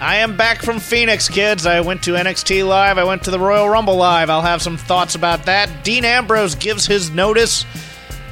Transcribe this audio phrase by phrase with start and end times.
[0.00, 1.66] I am back from Phoenix, kids.
[1.66, 2.96] I went to NXT Live.
[2.96, 4.30] I went to the Royal Rumble Live.
[4.30, 5.84] I'll have some thoughts about that.
[5.84, 7.66] Dean Ambrose gives his notice,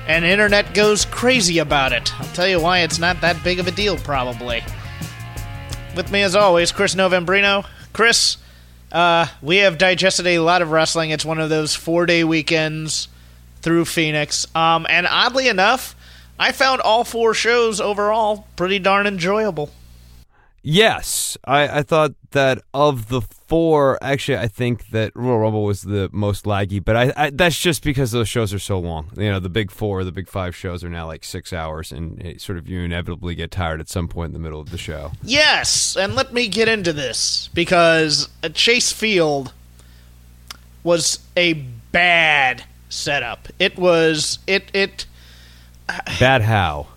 [0.06, 2.11] and internet goes crazy about it.
[2.19, 4.65] I'll tell you why it's not that big of a deal, probably.
[5.95, 7.66] With me, as always, Chris Novembrino.
[7.92, 8.39] Chris,
[8.91, 11.11] uh, we have digested a lot of wrestling.
[11.11, 13.09] It's one of those four day weekends
[13.61, 14.47] through Phoenix.
[14.56, 15.95] Um, and oddly enough,
[16.39, 19.70] I found all four shows overall pretty darn enjoyable.
[20.62, 25.83] Yes, I, I thought that of the four, actually, I think that Royal Rumble was
[25.83, 29.11] the most laggy, but I, I that's just because those shows are so long.
[29.17, 32.20] You know, the big four, the big five shows are now like six hours, and
[32.20, 34.78] it sort of you inevitably get tired at some point in the middle of the
[34.78, 35.12] show.
[35.23, 39.53] Yes, and let me get into this because uh, Chase Field
[40.83, 41.53] was a
[41.93, 43.48] bad setup.
[43.59, 45.06] It was it it.
[45.89, 46.89] Uh, bad how?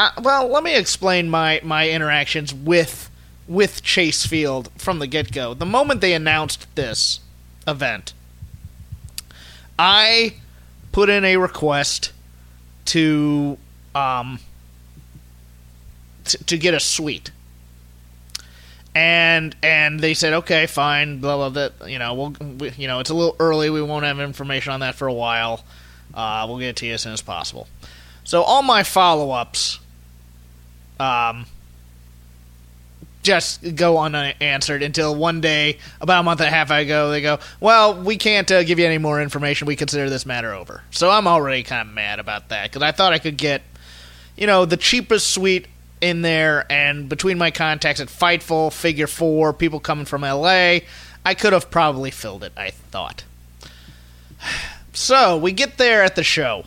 [0.00, 3.10] Uh, well, let me explain my my interactions with
[3.46, 5.52] with Chase Field from the get go.
[5.52, 7.20] The moment they announced this
[7.68, 8.14] event,
[9.78, 10.36] I
[10.90, 12.12] put in a request
[12.86, 13.58] to
[13.94, 14.38] um
[16.24, 17.30] t- to get a suite.
[18.94, 23.00] And and they said okay fine blah blah that you know we'll we, you know
[23.00, 25.62] it's a little early we won't have information on that for a while
[26.14, 27.68] uh, we'll get it to you as soon as possible
[28.24, 29.78] so all my follow ups
[31.00, 31.46] um,
[33.22, 37.38] just go unanswered until one day, about a month and a half ago, they go,
[37.58, 39.66] "Well, we can't uh, give you any more information.
[39.66, 42.92] We consider this matter over." So I'm already kind of mad about that because I
[42.92, 43.62] thought I could get,
[44.36, 45.66] you know, the cheapest suite
[46.00, 50.78] in there, and between my contacts at Fightful, Figure Four, people coming from LA,
[51.24, 52.52] I could have probably filled it.
[52.56, 53.24] I thought.
[54.92, 56.64] So we get there at the show.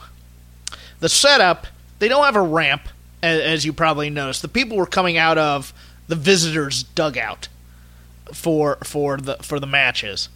[1.02, 1.68] The setup,
[2.00, 2.88] they don't have a ramp,
[3.24, 4.42] as you probably noticed.
[4.42, 5.74] The people were coming out of
[6.08, 7.48] the visitors' dugout
[8.34, 10.30] for for the for the matches.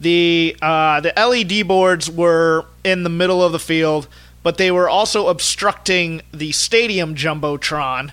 [0.00, 4.08] The uh, the LED boards were in the middle of the field,
[4.42, 8.12] but they were also obstructing the stadium jumbotron.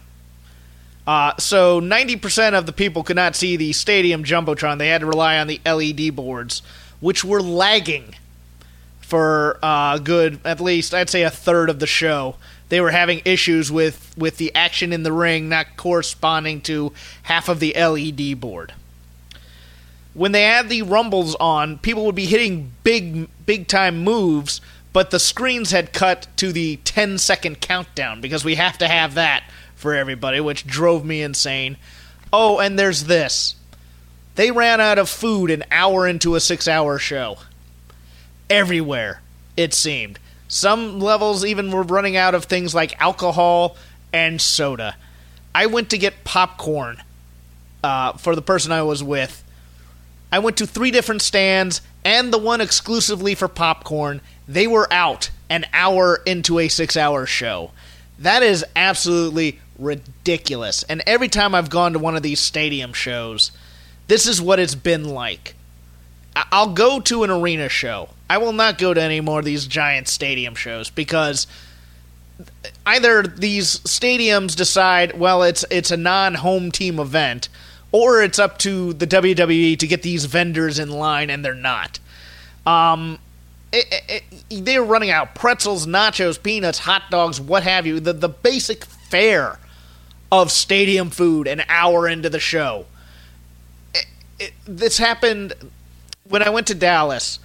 [1.07, 4.78] Uh, so 90% of the people could not see the stadium jumbotron.
[4.78, 6.62] They had to rely on the LED boards,
[7.00, 8.16] which were lagging
[9.01, 12.38] for uh, good at least I'd say a third of the show.
[12.71, 16.93] They were having issues with with the action in the ring not corresponding to
[17.23, 18.73] half of the LED board.
[20.13, 24.61] When they had the rumbles on, people would be hitting big big time moves,
[24.93, 29.15] but the screens had cut to the 10 second countdown because we have to have
[29.15, 29.43] that
[29.75, 31.75] for everybody, which drove me insane.
[32.31, 33.55] Oh, and there's this.
[34.35, 37.39] They ran out of food an hour into a 6-hour show
[38.49, 39.21] everywhere,
[39.57, 40.19] it seemed.
[40.51, 43.78] Some levels even were running out of things like alcohol
[44.12, 44.97] and soda.
[45.56, 47.01] I went to get popcorn
[47.81, 49.45] uh, for the person I was with.
[50.29, 54.19] I went to three different stands and the one exclusively for popcorn.
[54.45, 57.72] They were out an hour into a six hour show.
[58.19, 60.83] That is absolutely ridiculous.
[60.83, 63.53] And every time I've gone to one of these stadium shows,
[64.07, 65.56] this is what it's been like.
[66.35, 68.09] I'll go to an arena show.
[68.31, 71.47] I will not go to any more of these giant stadium shows because
[72.86, 77.50] either these stadiums decide, well, it's it's a non-home team event,
[77.92, 82.00] or it's up to the WWE to get these vendors in line, and they're not.
[82.66, 83.19] Um,
[83.74, 88.00] it, it, it, they're running out pretzels, nachos, peanuts, hot dogs, what have you.
[88.00, 89.59] The the basic fare
[90.31, 92.86] of stadium food an hour into the show.
[94.66, 95.53] this happened
[96.30, 97.38] when I went to Dallas.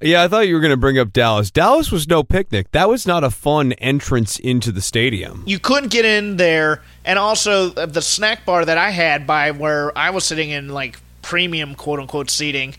[0.00, 1.50] Yeah, I thought you were going to bring up Dallas.
[1.50, 2.70] Dallas was no picnic.
[2.72, 5.42] That was not a fun entrance into the stadium.
[5.46, 9.52] You couldn't get in there, and also uh, the snack bar that I had by
[9.52, 12.74] where I was sitting in like premium quote unquote seating,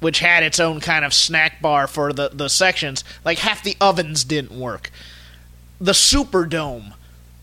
[0.00, 3.04] which had its own kind of snack bar for the the sections.
[3.24, 4.90] Like half the ovens didn't work.
[5.80, 6.94] The Superdome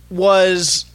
[0.09, 0.86] was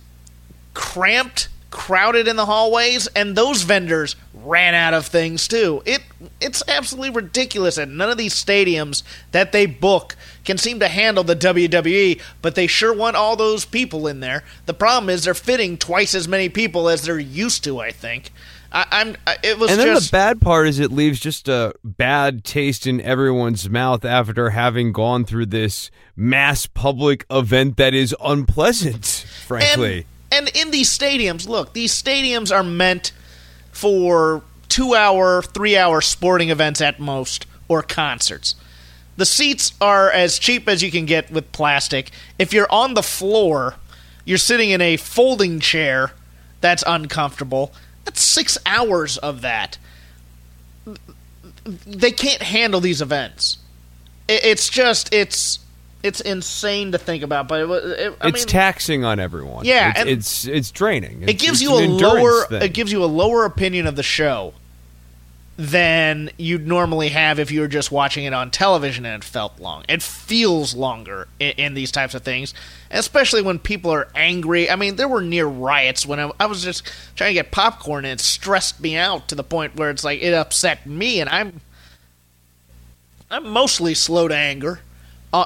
[0.74, 5.82] cramped crowded in the hallways, and those vendors ran out of things too.
[5.84, 6.02] It
[6.40, 9.02] it's absolutely ridiculous that none of these stadiums
[9.32, 10.14] that they book
[10.44, 14.44] can seem to handle the WWE, but they sure want all those people in there.
[14.66, 18.30] The problem is they're fitting twice as many people as they're used to, I think.
[18.70, 19.16] I, I'm.
[19.42, 22.86] It was And then just the bad part is it leaves just a bad taste
[22.86, 30.06] in everyone's mouth after having gone through this mass public event that is unpleasant, frankly.
[30.32, 33.12] And, in these stadiums, look, these stadiums are meant
[33.70, 38.56] for two hour, three hour sporting events at most, or concerts.
[39.19, 42.11] The seats are as cheap as you can get with plastic.
[42.38, 43.75] If you're on the floor,
[44.25, 46.12] you're sitting in a folding chair
[46.62, 47.73] that's uncomfortable.
[48.05, 49.76] That's six hours of that.
[51.64, 53.58] They can't handle these events.
[54.29, 55.58] It's just, it's.
[56.02, 59.64] It's insane to think about, but it, it, I it's mean, taxing on everyone.
[59.64, 61.22] Yeah, it's it's, it's draining.
[61.22, 62.62] it gives you a lower thing.
[62.62, 64.52] it gives you a lower opinion of the show
[65.56, 69.60] than you'd normally have if you were just watching it on television and it felt
[69.60, 69.84] long.
[69.88, 72.55] It feels longer in, in these types of things,
[72.90, 74.70] especially when people are angry.
[74.70, 78.05] I mean, there were near riots when I, I was just trying to get popcorn
[78.05, 81.28] and it stressed me out to the point where it's like it upset me, and
[81.28, 81.60] I'm
[83.31, 84.81] I'm mostly slow to anger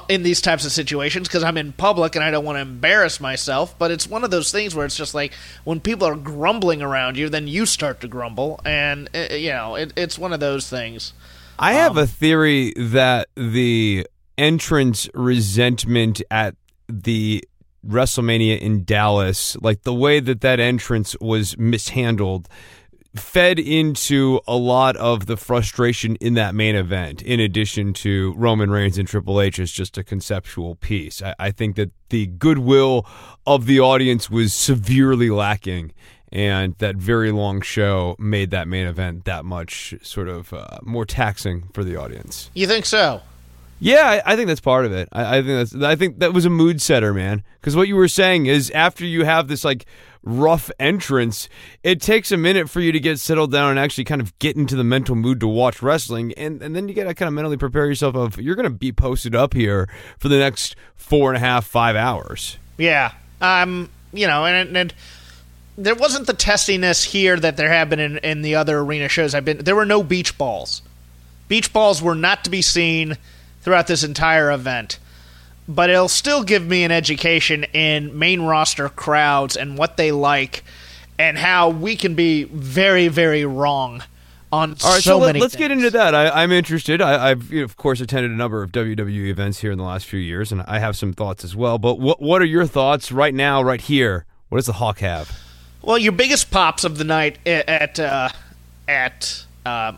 [0.09, 3.19] in these types of situations because I'm in public and I don't want to embarrass
[3.19, 3.77] myself.
[3.79, 7.17] But it's one of those things where it's just like when people are grumbling around
[7.17, 10.69] you, then you start to grumble, and uh, you know it, it's one of those
[10.69, 11.13] things.
[11.59, 14.05] I have Um, a theory that the
[14.37, 16.55] entrance resentment at
[16.87, 17.43] the
[17.87, 22.47] WrestleMania in Dallas, like the way that that entrance was mishandled,
[23.19, 28.69] fed into a lot of the frustration in that main event, in addition to Roman
[28.69, 31.21] Reigns and Triple H as just a conceptual piece.
[31.21, 33.05] I, I think that the goodwill
[33.45, 35.93] of the audience was severely lacking.
[36.29, 41.05] And that very long show made that main event that much sort of uh, more
[41.05, 42.51] taxing for the audience.
[42.53, 43.21] You think so?
[43.79, 45.07] Yeah, I, I think that's part of it.
[45.13, 45.83] I, I think that's.
[45.83, 47.43] I think that was a mood setter, man.
[47.61, 49.85] Because what you were saying is, after you have this like
[50.23, 51.49] rough entrance,
[51.83, 54.55] it takes a minute for you to get settled down and actually kind of get
[54.55, 57.33] into the mental mood to watch wrestling, and and then you got to kind of
[57.33, 61.29] mentally prepare yourself of you're going to be posted up here for the next four
[61.29, 62.57] and a half, five hours.
[62.77, 63.13] Yeah.
[63.41, 63.89] Um.
[64.13, 64.93] You know, and, and
[65.77, 69.35] there wasn't the testiness here that there have been in, in the other arena shows
[69.35, 69.59] I've been.
[69.59, 70.81] There were no beach balls.
[71.47, 73.17] Beach balls were not to be seen
[73.61, 74.97] throughout this entire event.
[75.67, 80.63] But it'll still give me an education in main roster crowds and what they like,
[81.19, 84.03] and how we can be very, very wrong
[84.51, 86.15] on All right, so, so, let, us get into that.
[86.15, 87.01] I, I'm interested.
[87.01, 90.19] I, know, of course attended a number of WWE events here in the last few
[90.19, 91.77] years, and I have some thoughts as well.
[91.77, 94.25] But what what are your thoughts right now, right here?
[94.49, 95.37] What does the Hawk have?
[95.81, 98.29] Well, your biggest pops of the night at uh,
[98.87, 99.93] at uh,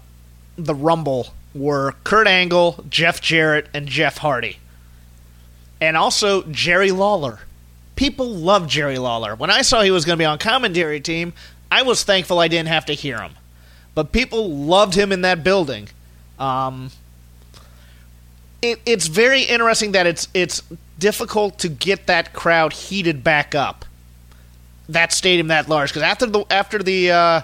[0.58, 4.58] the Rumble were Kurt Angle, Jeff Jarrett, and Jeff Hardy,
[5.82, 7.40] and also Jerry Lawler.
[7.96, 9.36] People love Jerry Lawler.
[9.36, 11.34] When I saw he was going to be on commentary team,
[11.72, 13.34] I was thankful I didn't have to hear him.
[13.96, 15.90] But people loved him in that building.
[16.38, 16.92] Um,
[18.62, 20.62] it, it's very interesting that it's it's
[20.98, 23.86] difficult to get that crowd heated back up
[24.90, 27.42] that stadium that large because after the after the uh,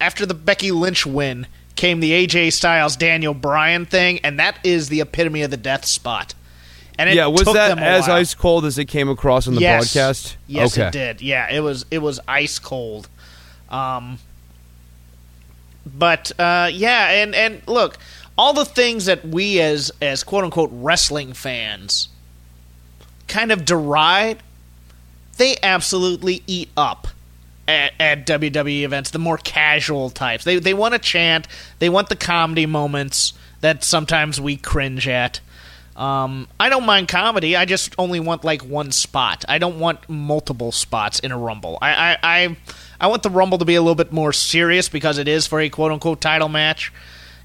[0.00, 4.88] after the Becky Lynch win came the AJ Styles Daniel Bryan thing, and that is
[4.88, 6.34] the epitome of the death spot.
[7.00, 8.16] And yeah, was that as while.
[8.18, 9.94] ice cold as it came across on the yes.
[9.94, 10.36] broadcast?
[10.46, 10.88] Yes, okay.
[10.88, 11.22] it did.
[11.22, 13.08] Yeah, it was it was ice cold.
[13.70, 14.18] Um,
[15.86, 17.96] but uh, yeah, and and look,
[18.36, 22.10] all the things that we as as quote unquote wrestling fans
[23.28, 24.42] kind of deride,
[25.38, 27.08] they absolutely eat up
[27.66, 29.10] at, at WWE events.
[29.10, 31.48] The more casual types, they they want to chant,
[31.78, 33.32] they want the comedy moments
[33.62, 35.40] that sometimes we cringe at.
[35.96, 37.56] Um, I don't mind comedy.
[37.56, 39.44] I just only want like one spot.
[39.48, 41.78] I don't want multiple spots in a rumble.
[41.82, 42.56] I I, I,
[43.00, 45.60] I want the rumble to be a little bit more serious because it is for
[45.60, 46.92] a quote unquote title match.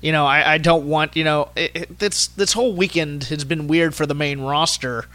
[0.01, 3.43] You know, I, I don't want you know it, it, this this whole weekend has
[3.43, 5.05] been weird for the main roster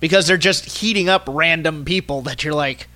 [0.00, 2.88] because they're just heating up random people that you're like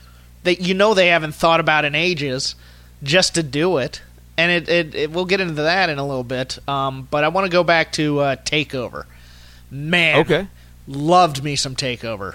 [0.45, 2.55] that you know they haven't thought about in ages
[3.03, 4.03] just to do it.
[4.37, 6.59] And it, it, it we'll get into that in a little bit.
[6.69, 9.05] Um, but I want to go back to uh, Takeover.
[9.73, 10.47] Man, Okay.
[10.87, 12.35] loved me some Takeover,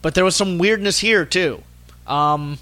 [0.00, 1.62] but there was some weirdness here too.
[2.06, 2.58] Um,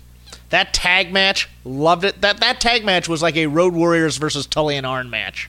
[0.50, 2.20] that tag match, loved it.
[2.20, 5.48] That that tag match was like a Road Warriors versus Tully and Arn match,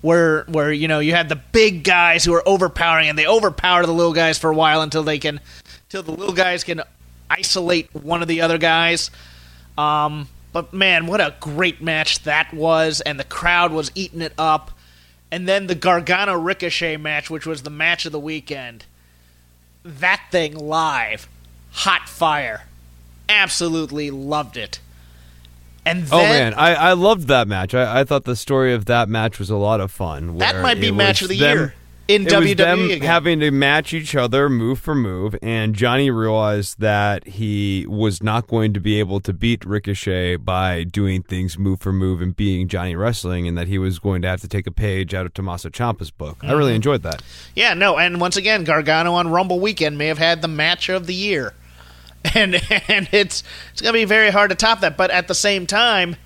[0.00, 3.84] where where you know you had the big guys who are overpowering and they overpower
[3.84, 5.38] the little guys for a while until they can,
[5.84, 6.80] until the little guys can
[7.28, 9.10] isolate one of the other guys.
[9.76, 14.32] Um, but man, what a great match that was, and the crowd was eating it
[14.38, 14.70] up.
[15.30, 18.86] And then the Gargano Ricochet match, which was the match of the weekend.
[19.82, 21.28] That thing live,
[21.70, 22.64] hot fire.
[23.28, 24.80] Absolutely loved it.
[25.84, 27.74] And Oh man, I, I loved that match.
[27.74, 30.38] I, I thought the story of that match was a lot of fun.
[30.38, 31.74] that might be match of the them- year
[32.08, 33.00] in it was WWE them again.
[33.02, 38.46] having to match each other move for move, and Johnny realized that he was not
[38.46, 42.66] going to be able to beat Ricochet by doing things move for move and being
[42.66, 45.34] Johnny Wrestling, and that he was going to have to take a page out of
[45.34, 46.38] Tommaso Ciampa's book.
[46.40, 46.56] I Mm-hmm.
[46.56, 47.22] really enjoyed that.
[47.54, 51.06] Yeah, no, and once again, Gargano on Rumble weekend may have had the match of
[51.06, 51.52] the year,
[52.34, 52.54] and
[52.88, 54.96] and it's it's gonna be very hard to top that.
[54.96, 56.16] But at the same time,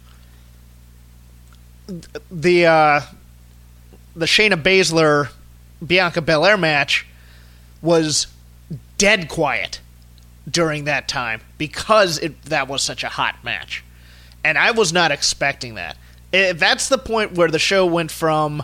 [2.31, 3.01] the uh,
[4.15, 5.29] the Shayna Baszler
[5.85, 7.07] Bianca Belair match
[7.81, 8.27] was
[8.99, 9.81] dead quiet
[10.51, 13.85] during that time because it that was such a hot match,
[14.45, 15.97] and I was not expecting that.
[16.33, 18.63] Eh, that's the point where the show went from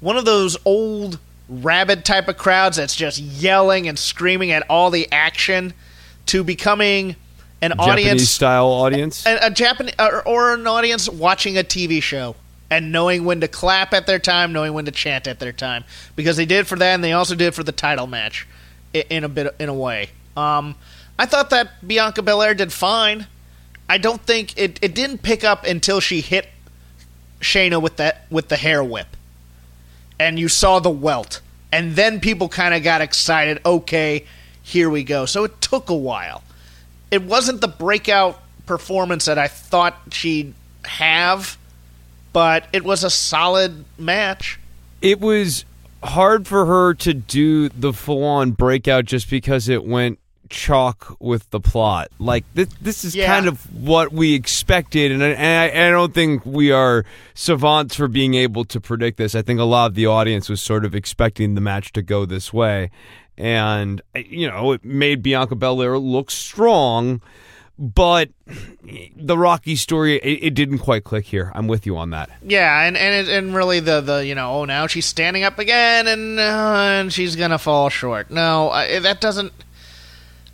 [0.00, 4.90] one of those old rabid type of crowds that's just yelling and screaming at all
[4.90, 5.72] the action
[6.26, 7.16] to becoming
[7.62, 9.26] an Japanese audience style audience.
[9.26, 12.36] a, a Japanese or, or an audience watching a TV show
[12.70, 15.84] and knowing when to clap at their time, knowing when to chant at their time,
[16.16, 18.46] because they did for that, and they also did for the title match,
[18.92, 20.10] in a bit in a way.
[20.36, 20.74] Um,
[21.18, 23.26] I thought that Bianca Belair did fine.
[23.88, 26.48] I don't think it, it didn't pick up until she hit
[27.40, 29.16] Shayna with that with the hair whip,
[30.18, 31.40] and you saw the welt,
[31.72, 33.60] and then people kind of got excited.
[33.64, 34.26] Okay,
[34.62, 35.24] here we go.
[35.24, 36.42] So it took a while
[37.10, 41.56] it wasn't the breakout performance that I thought she'd have,
[42.32, 44.58] but it was a solid match.
[45.00, 45.64] it was
[46.02, 50.18] hard for her to do the full on breakout just because it went
[50.50, 52.08] chalk with the plot.
[52.18, 53.26] Like this, this is Yeah.
[53.26, 57.04] kind of what we expected, and I, and, I, and I don't think we are
[57.34, 59.34] savants for being able to predict this.
[59.34, 62.24] I think a lot of the audience was sort of expecting the match to go
[62.24, 62.90] this way,
[63.36, 67.20] and you know it made Bianca Belair look strong.
[67.78, 68.30] But
[69.16, 71.52] the Rocky story, it, it didn't quite click here.
[71.54, 72.28] I'm with you on that.
[72.42, 75.58] Yeah, and and it, and really the the you know oh now she's standing up
[75.60, 78.30] again and uh, and she's gonna fall short.
[78.30, 79.52] No, I, that doesn't.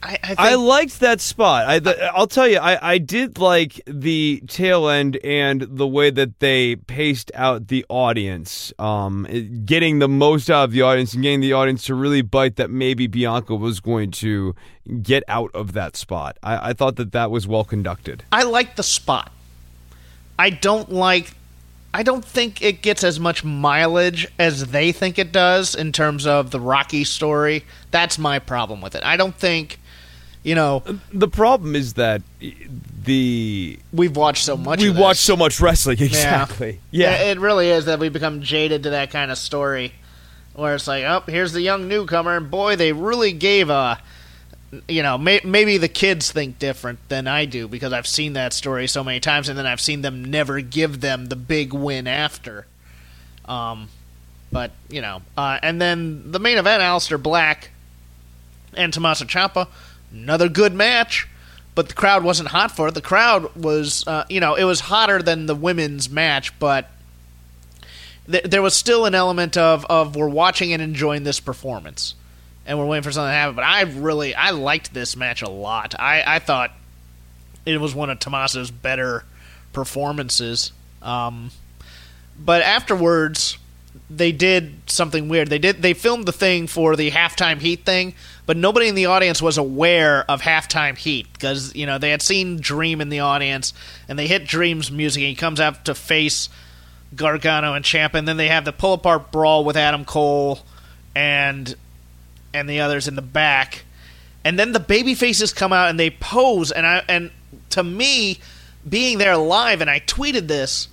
[0.04, 1.66] I I, think, I liked that spot.
[1.66, 6.11] I, the, I'll tell you, I, I did like the tail end and the way
[6.11, 9.26] that they paced out the audience, um,
[9.64, 12.70] getting the most out of the audience and getting the audience to really bite that
[12.70, 14.54] maybe Bianca was going to
[15.02, 16.37] get out of that spot.
[16.42, 18.23] I, I thought that that was well conducted.
[18.30, 19.32] I like the spot.
[20.38, 21.34] I don't like.
[21.94, 26.26] I don't think it gets as much mileage as they think it does in terms
[26.26, 27.64] of the Rocky story.
[27.92, 29.04] That's my problem with it.
[29.04, 29.78] I don't think,
[30.44, 30.82] you know,
[31.12, 32.22] The problem is that
[33.04, 34.80] the we've watched so much.
[34.80, 35.02] we of this.
[35.02, 35.98] watch so much wrestling.
[36.00, 36.80] Exactly.
[36.90, 37.14] Yeah.
[37.24, 39.92] it really is that we become jaded to that kind of story,
[40.54, 44.00] where it's like, oh, here's the young newcomer, and boy, they really gave a,
[44.88, 48.52] you know, may, maybe the kids think different than I do because I've seen that
[48.52, 52.06] story so many times, and then I've seen them never give them the big win
[52.06, 52.66] after.
[53.46, 53.88] Um,
[54.50, 57.70] but you know, uh, and then the main event, Aleister Black
[58.74, 59.68] and Tommaso Ciampa,
[60.14, 61.28] another good match
[61.75, 62.94] but the crowd wasn't hot for it.
[62.94, 66.88] The crowd was, uh, you know, it was hotter than the women's match, but
[68.30, 72.14] th- there was still an element of of we're watching and enjoying this performance,
[72.66, 73.56] and we're waiting for something to happen.
[73.56, 75.99] But I really, I liked this match a lot.
[75.99, 76.73] I I thought
[77.66, 79.25] it was one of Tommaso's better
[79.73, 80.73] performances.
[81.02, 81.50] Um,
[82.38, 83.59] but afterwards,
[84.09, 85.49] they did something weird.
[85.49, 88.14] They did they filmed the thing for the halftime heat thing,
[88.46, 92.22] but nobody in the audience was aware of halftime heat because you know they had
[92.22, 93.72] seen Dream in the audience
[94.08, 95.22] and they hit Dream's music.
[95.22, 96.48] and He comes out to face
[97.14, 100.60] Gargano and Ciampa, and then they have the pull apart brawl with Adam Cole
[101.14, 101.74] and
[102.52, 103.84] and the others in the back,
[104.44, 107.30] and then the baby faces come out and they pose, and I and
[107.70, 108.38] to me,
[108.88, 110.88] being there live, and I tweeted this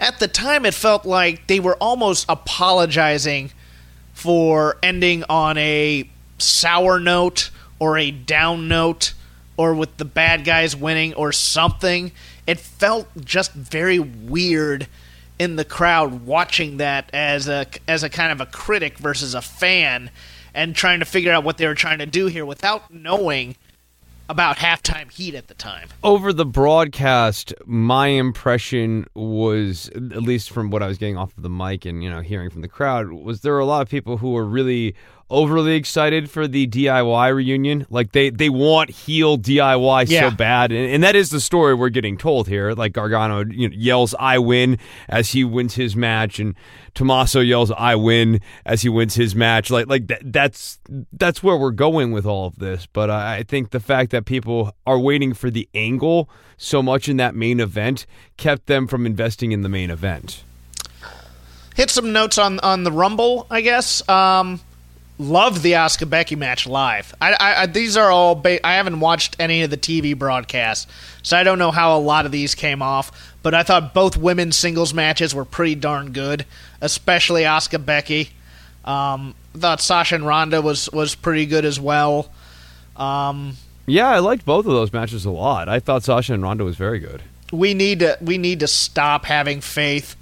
[0.00, 3.52] at the time it felt like they were almost apologizing
[4.14, 6.08] for ending on a
[6.40, 9.14] sour note or a down note
[9.56, 12.12] or with the bad guys winning or something.
[12.46, 14.86] It felt just very weird
[15.38, 19.42] in the crowd watching that as a as a kind of a critic versus a
[19.42, 20.10] fan
[20.54, 23.56] and trying to figure out what they were trying to do here without knowing
[24.28, 25.88] about halftime heat at the time.
[26.04, 31.42] over the broadcast, my impression was, at least from what I was getting off of
[31.42, 33.88] the mic and you know hearing from the crowd, was there were a lot of
[33.88, 34.94] people who were really
[35.30, 37.86] overly excited for the DIY reunion.
[37.88, 40.28] Like they they want heel DIY Yeah.
[40.30, 42.72] so bad, and, and that is the story we're getting told here.
[42.72, 46.54] Like Gargano you know, yells "I win" as he wins his match, and
[46.94, 49.70] Tommaso yells "I win" as he wins his match.
[49.70, 50.78] Like like that, that's
[51.12, 52.86] that's where we're going with all of this.
[52.92, 57.08] But I, I think the fact that people are waiting for the angle so much
[57.08, 58.04] in that main event
[58.36, 60.44] kept them from investing in the main event.
[61.74, 64.06] hit some notes on on the Rumble, I guess.
[64.08, 64.60] Um,
[65.20, 67.14] loved the Asuka Becky match live.
[67.20, 68.34] I, I, I these are all.
[68.34, 70.86] Ba- I haven't watched any of the TV broadcasts,
[71.22, 73.12] so I don't know how a lot of these came off.
[73.42, 76.44] But I thought both women's singles matches were pretty darn good,
[76.80, 78.30] especially Asuka Becky.
[78.84, 82.30] Um, thought Sasha and Ronda was was pretty good as well.
[82.96, 85.68] Um, Yeah, I liked both of those matches a lot.
[85.68, 87.22] I thought Sasha and Ronda was very good.
[87.52, 90.16] we need to we need to stop having faith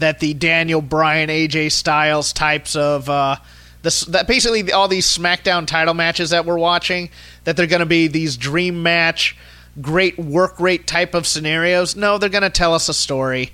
[0.00, 3.36] that the Daniel Bryan AJ Styles types of uh
[3.84, 7.10] that basically all these SmackDown title matches that we're watching
[7.44, 9.36] that they're going to be these dream match
[9.80, 11.96] great work rate type of scenarios.
[11.96, 13.52] No, they're going to tell us a story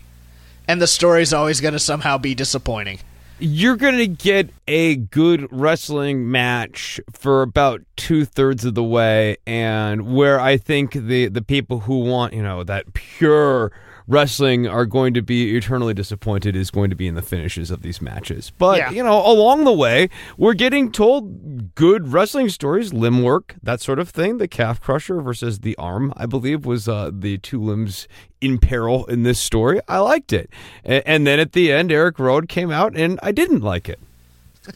[0.69, 3.01] and the story's always going to somehow be disappointing.
[3.41, 9.39] You're going to get a good wrestling match for about two thirds of the way,
[9.47, 13.73] and where I think the, the people who want, you know, that pure
[14.11, 17.83] wrestling are going to be eternally disappointed is going to be in the finishes of
[17.83, 18.51] these matches.
[18.59, 18.91] But, Yeah.
[18.91, 23.99] you know, along the way, we're getting told good wrestling stories, limb work, that sort
[24.01, 24.39] of thing.
[24.39, 28.09] The calf crusher versus the arm, I believe, was uh, the two limbs
[28.41, 29.81] in peril in this story.
[29.87, 30.51] I liked it.
[30.85, 34.01] A- And then at the end, Eric Rowan came out, and I didn't like it.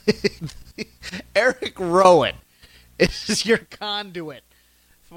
[1.37, 2.35] Eric Rowan
[2.99, 4.45] is your conduit.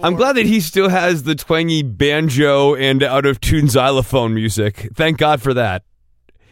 [0.03, 4.89] I'm glad that he still has the twangy banjo and out of tune xylophone music.
[4.95, 5.83] Thank God for that.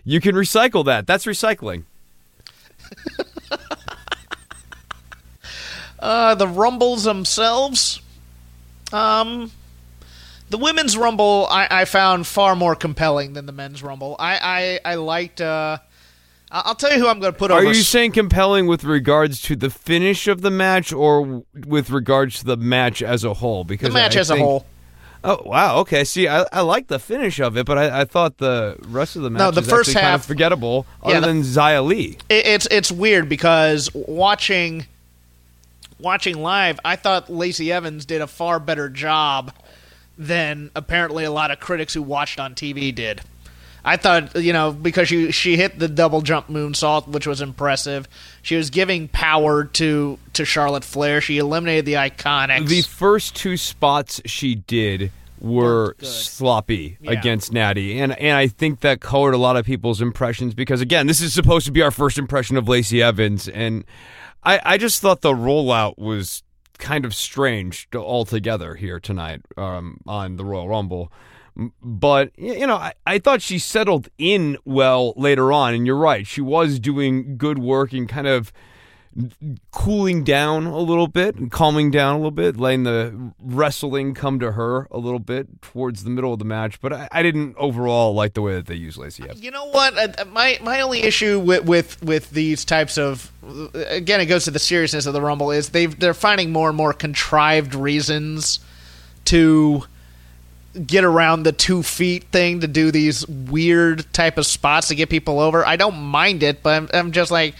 [0.03, 1.07] You can recycle that.
[1.07, 1.83] That's recycling.
[5.97, 7.99] Uh, the rumbles themselves,
[8.93, 9.49] um,
[10.51, 14.15] the women's rumble I, I found far more compelling than the men's rumble.
[14.19, 15.41] I I, I liked.
[15.41, 15.79] Uh,
[16.51, 17.67] I'll tell you who I'm going to put Are over.
[17.67, 22.39] Are you saying compelling with regards to the finish of the match or with regards
[22.39, 23.63] to the match as a whole?
[23.63, 24.65] Because the match I as a whole?
[25.23, 26.03] Oh wow, okay.
[26.03, 29.23] See, I, I like the finish of it, but I, I thought the rest of
[29.23, 30.85] the match No, the first actually kind of half- forgettable.
[31.03, 34.85] Yeah, Other the- than Xia Li, It, it's it's weird because watching
[35.99, 39.51] watching live, I thought Lacey Evans did a far better job
[40.17, 43.21] than apparently a lot of critics who watched on TV did.
[43.87, 48.07] I thought, you know, because she she hit the double jump moonsault, which was impressive.
[48.41, 51.21] She was giving power to to Charlotte Flair.
[51.21, 52.67] She eliminated the Iconics.
[52.67, 57.11] the first two spots she did were sloppy Yeah.
[57.11, 61.05] against Natty, and and I think that colored a lot of people's impressions because again,
[61.05, 63.85] this is supposed to be our first impression of Lacey Evans, and
[64.43, 66.41] I I just thought the rollout was
[66.79, 71.11] kind of strange to- altogether here tonight um, on the Royal Rumble.
[71.55, 76.27] But you know, I, I thought she settled in well later on, and you're right.
[76.27, 78.51] She was doing good work and kind of
[79.71, 84.39] cooling down a little bit and calming down a little bit, letting the wrestling come
[84.39, 86.81] to her a little bit towards the middle of the match.
[86.81, 89.41] But I, I didn't overall like the way that they use Lacey Evans.
[89.41, 90.27] You know what?
[90.27, 93.31] My my only issue with with, with these types of
[93.73, 96.77] again, it goes to the seriousness of the Rumble is they they're finding more and
[96.77, 98.59] more contrived reasons
[99.25, 99.85] to
[100.85, 105.09] get around the two feet thing to do these weird type of spots to get
[105.09, 105.65] people over.
[105.65, 107.55] I don't mind it, but I'm, I'm just like,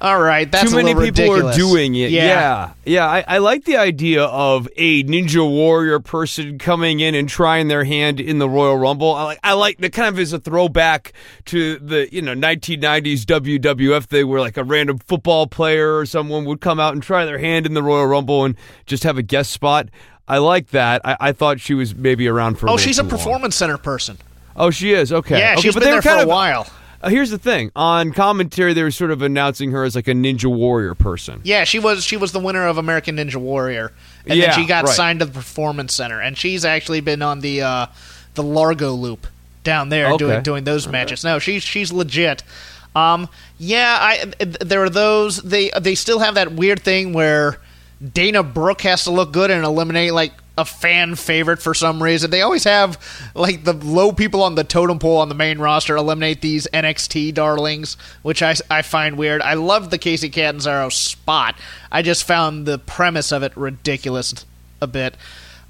[0.00, 1.56] all right, that's Too many people ridiculous.
[1.56, 2.10] are doing it.
[2.10, 2.24] Yeah.
[2.24, 3.06] Yeah, yeah.
[3.06, 7.84] I, I like the idea of a Ninja Warrior person coming in and trying their
[7.84, 9.14] hand in the Royal Rumble.
[9.14, 9.38] I like.
[9.42, 11.12] I like that kind of is a throwback
[11.46, 16.44] to the you know 1990s WWF thing where like a random football player or someone
[16.44, 19.22] would come out and try their hand in the Royal Rumble and just have a
[19.22, 19.88] guest spot.
[20.26, 21.02] I like that.
[21.04, 22.66] I, I thought she was maybe around for.
[22.68, 23.18] Oh, little she's a too long.
[23.18, 24.18] performance center person.
[24.56, 25.12] Oh, she is.
[25.12, 25.38] Okay.
[25.38, 26.66] Yeah, okay, she's but been they there for kind a of, while.
[27.02, 30.12] Uh, here's the thing: on commentary, they were sort of announcing her as like a
[30.12, 31.40] Ninja Warrior person.
[31.44, 33.92] Yeah, she was she was the winner of American Ninja Warrior,
[34.26, 34.94] and Yeah, then she got right.
[34.94, 37.86] signed to the Performance Center, and she's actually been on the uh,
[38.34, 39.26] the Largo Loop
[39.64, 40.16] down there Okay.
[40.16, 41.24] doing doing those matches.
[41.24, 42.42] No, she's she's legit.
[42.96, 44.24] Um, yeah, I
[44.60, 47.58] there are those they they still have that weird thing where
[48.12, 52.30] Dana Brooke has to look good and eliminate like a fan favorite for some reason.
[52.30, 52.98] They always have
[53.34, 57.34] like the low people on the totem pole on the main roster eliminate these NXT
[57.34, 59.42] darlings, which I, I find weird.
[59.42, 61.56] I love the Kacy Catanzaro spot.
[61.90, 64.44] I just found the premise of it ridiculous
[64.80, 65.16] a bit.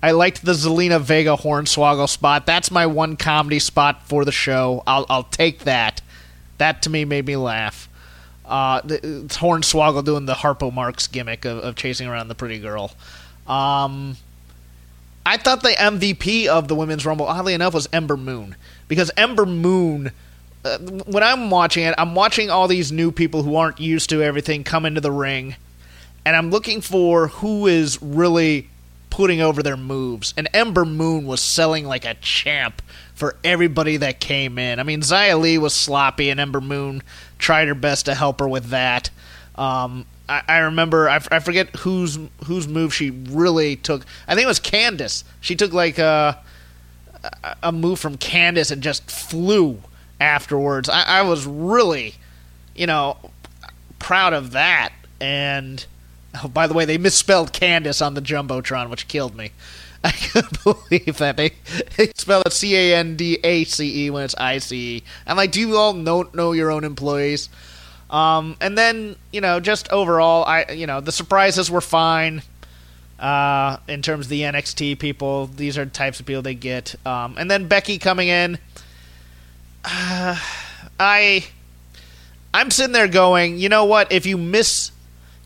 [0.03, 2.45] I liked the Zelina Vega Hornswoggle spot.
[2.45, 4.83] That's my one comedy spot for the show.
[4.87, 6.03] I'll I'll take that.
[6.59, 7.89] That to me made me laugh.
[8.45, 12.93] Uh, it's Hornswoggle doing the Harpo Marx gimmick of, of chasing around the pretty girl.
[13.47, 14.17] Um,
[15.27, 18.57] I thought the MVP of the Women's Rumble, oddly enough, was Ember Moon
[18.89, 20.13] because Ember Moon.
[20.65, 24.23] Uh, when I'm watching it, I'm watching all these new people who aren't used to
[24.23, 25.57] everything come into the ring,
[26.25, 28.69] and I'm looking for who is really
[29.11, 30.35] putting over their moves.
[30.37, 32.83] And Ember Moon was selling like a champ
[33.15, 34.81] for everybody that came in.
[34.81, 37.03] I mean, Xia Li was sloppy, and Ember Moon
[37.39, 39.11] tried her best to help her with that.
[39.55, 44.05] Um, I, I, remember, I, f- I forget whose whose move she really took.
[44.27, 45.23] I think it was Candice.
[45.41, 46.43] She took like a,
[47.63, 49.81] a move from Candice and just flew
[50.21, 50.89] afterwards.
[50.89, 52.15] I, I was really,
[52.75, 53.17] you know,
[53.99, 54.93] proud of that.
[55.21, 55.85] And
[56.43, 59.53] oh, by the way, they misspelled Candice on the jumbotron, which killed me.
[60.05, 61.53] I can't believe that they,
[61.97, 65.03] they spell it C A N D A C E when it's I C E.
[65.27, 67.49] I'm like, do you all know know your own employees?
[68.11, 72.43] Um, and then you know, just overall, I you know the surprises were fine.
[73.19, 76.95] Uh, in terms of the NXT people, these are types of people they get.
[77.07, 78.59] Um, and then Becky coming in.
[79.85, 80.39] Uh,
[81.01, 81.47] I
[82.53, 84.13] I'm sitting there going, you know what?
[84.13, 84.93] If you miss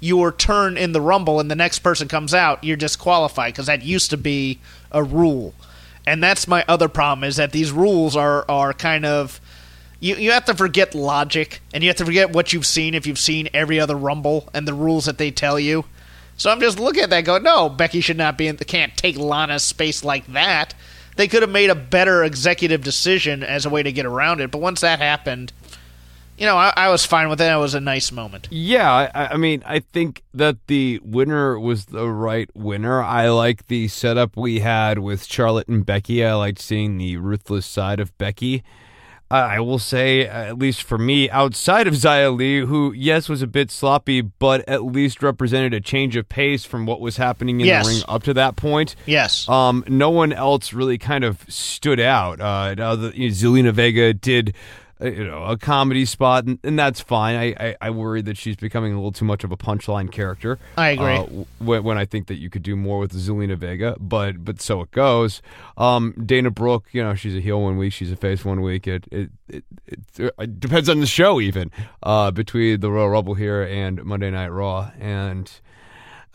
[0.00, 3.82] your turn in the Rumble and the next person comes out, you're disqualified because that
[3.82, 4.60] used to be
[4.92, 5.54] a rule.
[6.06, 9.40] And that's my other problem is that these rules are are kind of
[10.00, 13.06] you you have to forget logic and you have to forget what you've seen if
[13.06, 15.84] you've seen every other Rumble and the rules that they tell you.
[16.36, 18.56] So I'm just looking at that going, no, Becky should not be in.
[18.56, 20.72] The can't take Lana's space like that.
[21.16, 24.52] They could have made a better executive decision as a way to get around it.
[24.52, 25.52] But once that happened,
[26.38, 27.50] you know, I, I, was fine with it.
[27.50, 28.48] It was a nice moment.
[28.50, 33.02] Yeah, I, I, mean, I think that the winner was the right winner.
[33.02, 36.24] I like the setup we had with Charlotte and Becky.
[36.24, 38.62] I liked seeing the ruthless side of Becky.
[39.30, 43.46] I will say, at least for me, outside of Xia Li, who, yes, was a
[43.46, 47.66] bit sloppy, but at least represented a change of pace from what was happening in
[47.66, 47.86] yes.
[47.86, 48.96] the ring up to that point.
[49.04, 49.46] Yes.
[49.46, 52.40] Um, no one else really kind of stood out.
[52.40, 54.54] Uh, the, you know, Zelina Vega did
[55.00, 57.36] you know a comedy spot, and, and that's fine.
[57.36, 60.58] I, I, I worry that she's becoming a little too much of a punchline character.
[60.76, 61.16] I agree.
[61.16, 61.24] Uh,
[61.58, 64.80] when, when, I think that you could do more with Zelina Vega, but but so
[64.82, 65.42] it goes.
[65.76, 68.86] Um, Dana Brooke, you know, she's a heel one week, she's a face one week.
[68.86, 71.70] It it it, it, it depends on the show even.
[72.02, 75.50] Uh, between the Royal Rumble here and Monday Night Raw, and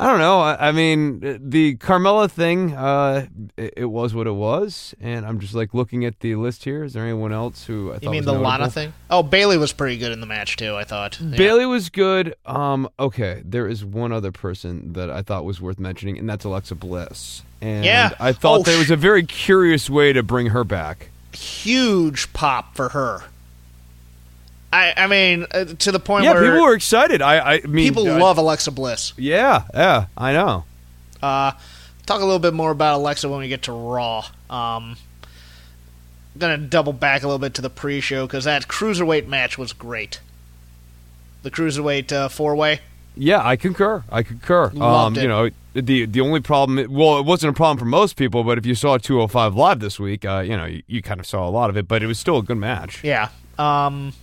[0.03, 0.41] I don't know.
[0.41, 5.39] I, I mean, the Carmella thing, uh, it, it, was what it was, and I'm
[5.39, 6.83] just like looking at the list here.
[6.83, 8.33] Is there anyone else who I you mean the?
[8.33, 8.91] Lana thing?
[9.09, 10.75] Oh, Bayley was pretty good in the match too.
[10.75, 11.37] I thought yeah.
[11.37, 12.35] Bayley was good.
[12.45, 16.43] Um, okay, there is one other person that I thought was worth mentioning, and that's
[16.43, 17.43] Alexa Bliss.
[17.61, 21.11] And yeah, I thought oh, there was a very curious way to bring her back.
[21.31, 23.23] Huge pop for her.
[24.73, 27.21] I, I mean, uh, to the point yeah, where people were excited.
[27.21, 29.13] I, I mean, people I, love Alexa Bliss.
[29.17, 30.63] Yeah, yeah, I know.
[31.21, 31.51] Uh,
[32.07, 34.25] talk a little bit more about Alexa when we get to Raw.
[34.49, 34.97] Um,
[36.39, 40.21] gonna double back a little bit to the pre-show because that cruiserweight match was great.
[41.43, 42.79] The cruiserweight uh, four-way.
[43.15, 44.03] Yeah, I concur.
[44.09, 44.71] I concur.
[44.73, 48.15] Loved um, You know, the the only problem, well, it wasn't a problem for most
[48.15, 51.19] people, but if you saw 205 live this week, uh, you know, you, you, kind
[51.19, 53.03] of saw a lot of it, but it was still a good match.
[53.03, 53.29] Yeah.
[53.59, 54.13] Um,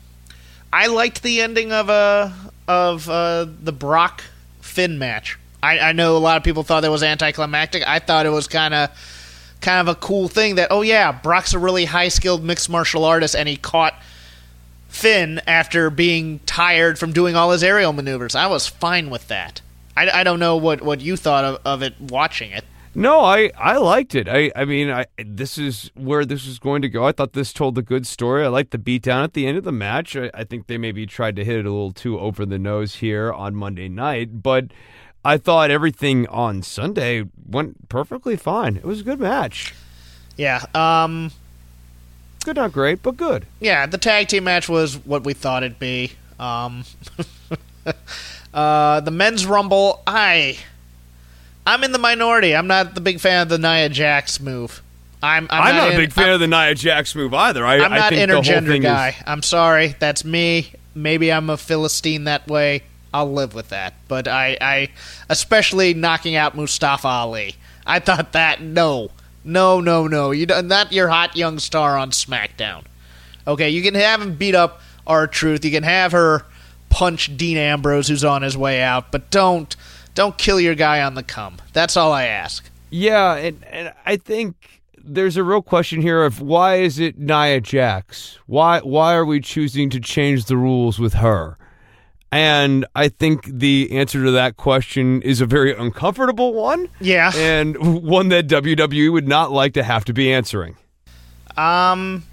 [0.73, 2.31] I liked the ending of uh
[2.69, 4.23] of uh, the Brock
[4.61, 5.39] Finn match.
[5.63, 7.83] I, I know a lot of people thought it was anticlimactic.
[7.87, 8.91] I thought it was kind of
[9.61, 13.05] kind of a cool thing that oh yeah, Brock's a really high skilled mixed martial
[13.05, 13.95] artist, and he caught
[14.89, 18.35] Finn after being tired from doing all his aerial maneuvers.
[18.35, 19.61] I was fine with that.
[19.97, 22.65] I, I don't know what, what you thought of, of it watching it.
[22.95, 24.29] No, I, I liked it.
[24.29, 27.05] I, I mean, I this is where this was going to go.
[27.05, 28.45] I thought this told a good story.
[28.45, 30.17] I liked the beatdown at the end of the match.
[30.17, 32.97] I, I think they maybe tried to hit it a little too over the nose
[32.97, 34.67] here on Monday night, but
[35.25, 38.77] I thought everything on Sunday went perfectly fine.
[38.77, 39.73] It was a good match.
[40.37, 40.65] Yeah.
[40.75, 41.31] Um.
[42.45, 43.47] Good, not great, but good.
[43.61, 46.13] Yeah, the tag team match was what we thought it'd be.
[46.41, 46.85] Um.
[48.55, 50.59] uh, the men's rumble, I
[51.67, 52.55] I'm in the minority.
[52.55, 54.83] I'm not the big fan of the Nia Jax move.
[55.23, 57.65] I'm I'm, I'm not, not, a big fan I'm, of the Nia Jax move either.
[57.65, 59.11] I, am not intergender guy.
[59.11, 59.15] Is...
[59.27, 59.95] I'm sorry.
[59.99, 60.73] That's me.
[60.95, 62.83] Maybe I'm a philistine that way.
[63.13, 63.95] I'll live with that.
[64.09, 64.89] But I, I
[65.29, 67.57] especially knocking out Mustafa Ali.
[67.87, 69.11] I thought that no,
[69.45, 70.31] no, no, no.
[70.31, 72.85] You not your hot young star on SmackDown.
[73.47, 75.65] Okay, you can have him beat up R-Truth.
[75.65, 76.45] You can have her
[76.89, 79.11] punch Dean Ambrose, who's on his way out.
[79.11, 79.75] But don't
[80.21, 81.57] don't kill your guy on the come.
[81.73, 82.69] That's all I ask.
[82.91, 87.63] Yeah, and, and I think there's a real question here of why is it Nia
[87.63, 88.39] Jax?
[88.45, 91.57] Why why are we choosing to change the rules with her?
[92.31, 96.91] And I think the answer to that question is a very uncomfortable one.
[97.01, 97.33] Yeah.
[97.35, 100.77] And one that WWE would not like to have to be answering.
[101.57, 102.25] Um.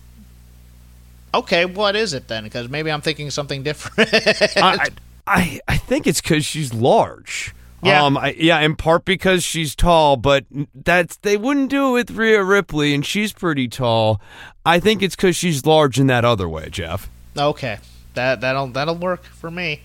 [1.34, 2.44] Okay, what is it then?
[2.44, 4.10] Because maybe I'm thinking something different.
[4.58, 4.90] I,
[5.26, 7.54] I, I think it's because she's large.
[7.84, 8.04] Yeah.
[8.04, 12.12] Um, I, yeah, in part because she's tall, but that's they wouldn't do it with
[12.12, 14.20] Rhea Ripley, and she's pretty tall.
[14.66, 17.10] I think it's because she's large in that other way, Jeff.
[17.38, 17.78] okay,
[18.16, 19.82] that that'll that'll work for me.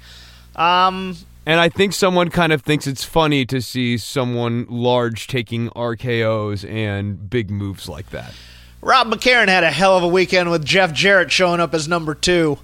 [0.57, 1.16] Um.
[1.44, 6.64] And I think someone kind of thinks it's funny to see someone large taking RKO's
[6.64, 8.33] and big moves like that.
[8.81, 12.14] Rob McCarron had a hell of a weekend with Jeff Jarrett showing up as number
[12.14, 12.59] two.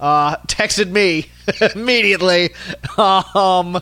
[0.00, 1.26] Uh, texted me
[1.74, 2.50] immediately.
[2.98, 3.80] Um,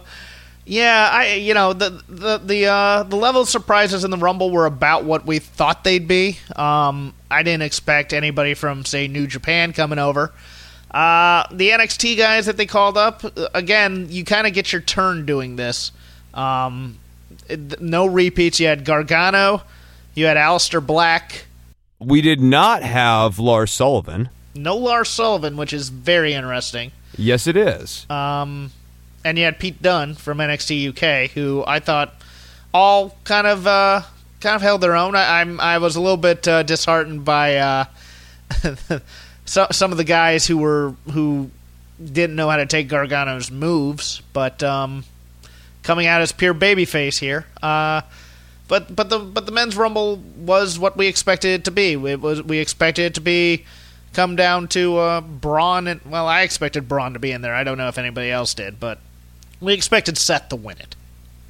[0.71, 4.53] yeah, I you know the the the uh, the level of surprises in the Rumble
[4.53, 6.39] were about what we thought they'd be.
[6.55, 10.33] Um, I didn't expect anybody from say New Japan coming over.
[10.93, 15.27] Uh, the NXT guys that they called up again, you kind of get your turn
[15.27, 15.91] doing this.
[16.35, 16.99] Um,
[17.49, 18.61] it- no repeats.
[18.61, 19.63] You had Gargano,
[20.15, 21.47] you had Aleister Black.
[21.99, 24.29] We did not have Lars Sullivan.
[24.55, 26.93] No Lars Sullivan, which is very interesting.
[27.19, 28.09] Yes, it is.
[28.09, 28.71] Um,
[29.25, 32.15] and you had Pete Dunne from NXT UK, who I thought
[32.73, 34.03] all kind of uh,
[34.41, 35.15] kind of held their own.
[35.15, 37.85] I, I'm I was a little bit uh, disheartened by uh,
[39.45, 41.51] so, some of the guys who were who
[42.03, 45.05] didn't know how to take Gargano's moves, but um,
[45.83, 47.47] coming out as pure babyface here.
[47.63, 48.03] Uh,
[48.69, 51.93] but but the but the men's rumble was what we expected it to be.
[51.93, 53.65] It was we expected it to be
[54.13, 57.55] come down to uh, Braun and well, I expected Braun to be in there.
[57.55, 58.99] I don't know if anybody else did, but
[59.61, 60.97] we expected Seth to win it.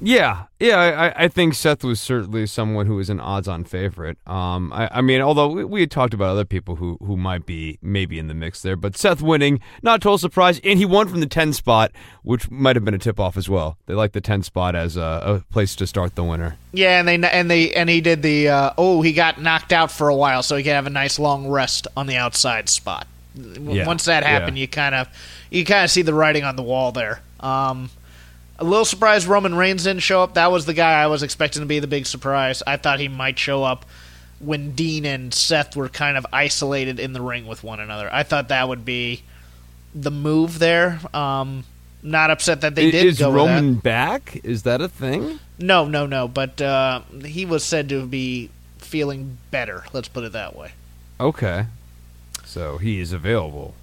[0.03, 4.17] Yeah, yeah, I, I think Seth was certainly someone who was an odds-on favorite.
[4.25, 7.45] Um, I, I mean, although we, we had talked about other people who, who might
[7.45, 11.07] be maybe in the mix there, but Seth winning, not total surprise, and he won
[11.07, 11.91] from the ten spot,
[12.23, 13.77] which might have been a tip-off as well.
[13.85, 16.57] They like the ten spot as a, a place to start the winner.
[16.73, 19.91] Yeah, and they and they and he did the uh, oh he got knocked out
[19.91, 23.05] for a while, so he can have a nice long rest on the outside spot.
[23.37, 24.61] W- Yeah, Once that happened, yeah.
[24.61, 25.07] you kind of
[25.51, 27.21] you kind of see the writing on the wall there.
[27.39, 27.91] Um,
[28.61, 30.35] a little surprised Roman Reigns didn't show up.
[30.35, 32.61] That was the guy I was expecting to be the big surprise.
[32.65, 33.85] I thought he might show up
[34.39, 38.07] when Dean and Seth were kind of isolated in the ring with one another.
[38.13, 39.23] I thought that would be
[39.95, 40.99] the move there.
[41.11, 41.63] Um,
[42.03, 43.55] not upset that they did is go with that.
[43.55, 44.39] Roman back?
[44.43, 45.39] Is that a thing?
[45.57, 46.27] No, no, no.
[46.27, 49.85] But uh, he was said to be feeling better.
[49.91, 50.73] Let's put it that way.
[51.19, 51.65] Okay,
[52.45, 53.73] so he is available.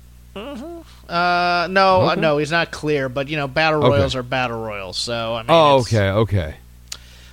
[1.08, 3.08] Uh, no, uh, no, he's not clear.
[3.08, 3.96] But you know, battle Okay.
[3.98, 4.96] royals are battle royals.
[4.98, 6.56] So I mean, Oh, okay, okay.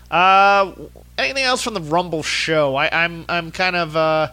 [0.10, 0.72] Uh,
[1.18, 2.76] anything else from the Rumble show?
[2.76, 4.30] I, I'm I'm kind of uh,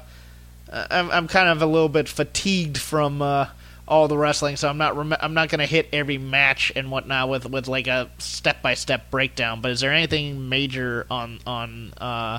[0.72, 3.46] I'm I'm kind of a little bit fatigued from uh,
[3.88, 6.90] all the wrestling, so I'm not rem- I'm not going to hit every match and
[6.90, 9.60] whatnot with with like a step by step breakdown.
[9.60, 12.38] But is there anything major on on uh,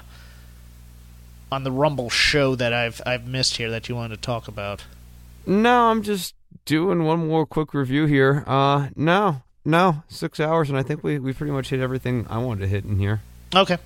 [1.51, 4.83] on the Rumble show that I've I've missed here that you wanted to talk about?
[5.45, 6.33] No, I'm just
[6.65, 8.43] doing one more quick review here.
[8.47, 12.37] Uh, no, no, six hours, and I think we, we pretty much hit everything I
[12.37, 13.21] wanted to hit in here.
[13.55, 13.77] Okay.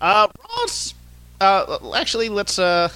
[0.00, 0.94] Uh, Raw's,
[1.40, 2.88] uh, actually, let's uh,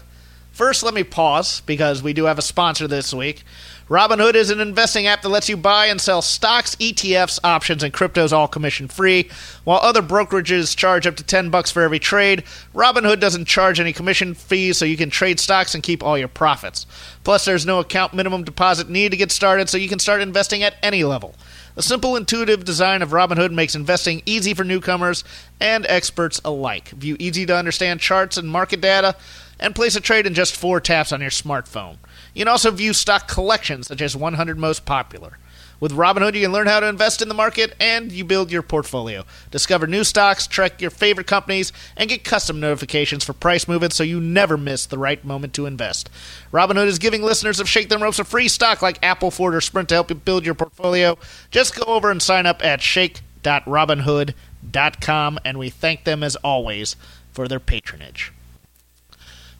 [0.55, 3.43] first let me pause because we do have a sponsor this week.
[3.88, 7.93] Robinhood is an investing app that lets you buy and sell stocks, ETFs, options, and
[7.93, 9.29] cryptos all commission free.
[9.64, 13.93] While other brokerages charge up to 10 bucks for every trade, Robinhood doesn't charge any
[13.93, 16.87] commission fees so you can trade stocks and keep all your profits.
[17.25, 20.62] Plus, there's no account minimum deposit need to get started so you can start investing
[20.62, 21.35] at any level.
[21.75, 25.25] The simple, intuitive design of Robinhood makes investing easy for newcomers
[25.61, 26.88] and experts alike.
[26.90, 29.17] View easy to understand charts and market data,
[29.64, 31.96] and place a trade in just four taps on your smartphone.
[32.35, 35.38] You can also view stock collections, such as 100 most popular.
[35.81, 38.62] With Robinhood, you can learn how to invest in the market and you build your
[38.62, 39.24] portfolio.
[39.50, 44.05] Discover new stocks, track your favorite companies, and get custom notifications for price movements so
[44.05, 46.11] you never miss the right moment to invest.
[46.53, 49.61] Robinhood is giving listeners of Shake Them Ropes a free stock like Apple, Ford, or
[49.61, 51.18] Sprint to help you build your portfolio.
[51.50, 56.96] Just go over and sign up at shake.robinhood.com, and we thank them as always
[57.33, 58.33] for their patronage.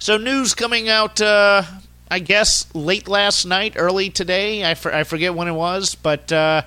[0.05, 1.63] So, news coming out, uh,
[2.11, 4.63] I guess, late last night, early today.
[4.63, 6.61] I, for, I forget when it was, but uh,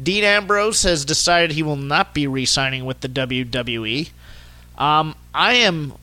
[0.00, 4.10] Dean Ambrose has decided he will not be re signing with the WWE.
[4.78, 5.94] Um, I am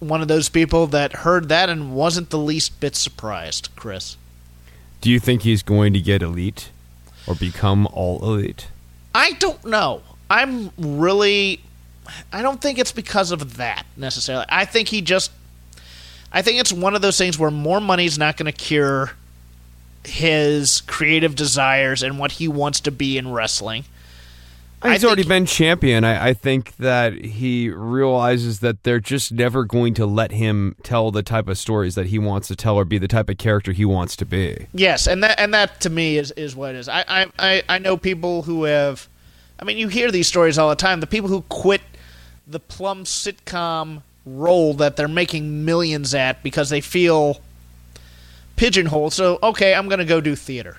[0.00, 4.16] one of those people that heard that and wasn't the least bit surprised, Chris.
[5.00, 6.70] Do you think he's going to get elite
[7.24, 8.66] or become all elite?
[9.14, 10.02] I don't know.
[10.28, 11.60] I'm really.
[12.32, 14.46] I don't think it's because of that necessarily.
[14.48, 15.30] I think he just.
[16.32, 19.12] I think it's one of those things where more money's not going to cure
[20.04, 23.84] his creative desires and what he wants to be in wrestling.
[24.84, 26.02] I He's already been champion.
[26.02, 31.12] I, I think that he realizes that they're just never going to let him tell
[31.12, 33.70] the type of stories that he wants to tell or be the type of character
[33.70, 34.66] he wants to be.
[34.74, 36.88] Yes, and that and that to me is, is what it is.
[36.88, 39.08] I, I, I, I know people who have
[39.60, 40.98] I mean you hear these stories all the time.
[40.98, 41.82] The people who quit
[42.44, 47.40] the plum sitcom role that they're making millions at because they feel
[48.56, 49.12] pigeonholed.
[49.12, 50.78] So, okay, I'm gonna go do theater.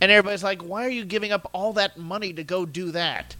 [0.00, 3.36] And everybody's like, Why are you giving up all that money to go do that?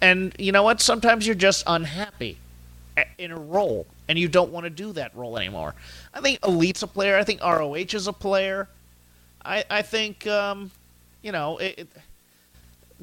[0.00, 0.80] And you know what?
[0.80, 2.38] Sometimes you're just unhappy
[3.18, 5.74] in a role and you don't want to do that role anymore.
[6.14, 7.16] I think Elite's a player.
[7.16, 8.68] I think ROH is a player.
[9.44, 10.70] I I think um,
[11.22, 11.88] you know it, it,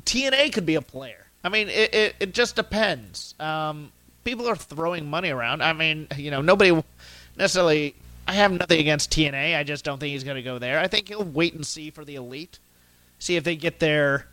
[0.06, 1.26] TNA could be a player.
[1.44, 3.36] I mean, it it, it just depends.
[3.40, 3.92] Um,
[4.24, 5.62] people are throwing money around.
[5.62, 6.82] I mean, you know, nobody
[7.38, 7.96] necessarily.
[8.28, 9.58] I have nothing against TNA.
[9.58, 10.80] I just don't think he's going to go there.
[10.80, 12.60] I think he'll wait and see for the Elite,
[13.20, 14.28] see if they get their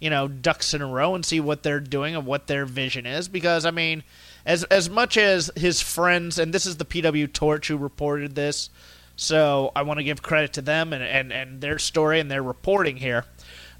[0.00, 3.06] you know ducks in a row and see what they're doing and what their vision
[3.06, 3.28] is.
[3.28, 4.02] Because I mean,
[4.44, 8.70] as as much as his friends and this is the PW Torch who reported this,
[9.16, 12.42] so I want to give credit to them and and, and their story and their
[12.42, 13.24] reporting here.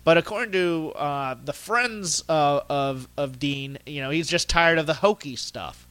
[0.02, 4.78] But according to uh, the friends uh, of of Dean, you know, he's just tired
[4.78, 5.86] of the hokey stuff.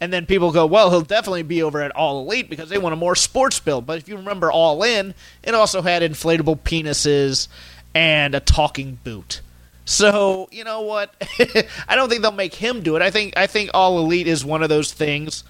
[0.00, 2.92] And then people go, well, he'll definitely be over at All Elite because they want
[2.92, 3.86] a more sports build.
[3.86, 7.48] But if you remember All In, it also had inflatable penises
[7.94, 9.40] and a talking boot.
[9.84, 11.14] So you know what?
[11.88, 13.02] I don't think they'll make him do it.
[13.02, 15.44] I think I think All Elite is one of those things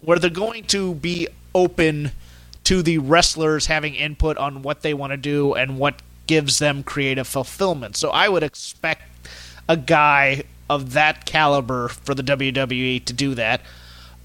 [0.00, 2.12] where they're going to be open
[2.64, 6.00] to the wrestlers having input on what they want to do and what
[6.30, 7.96] gives them creative fulfillment.
[7.96, 9.02] So I would expect
[9.68, 13.62] a guy of that caliber for the WWE to do that.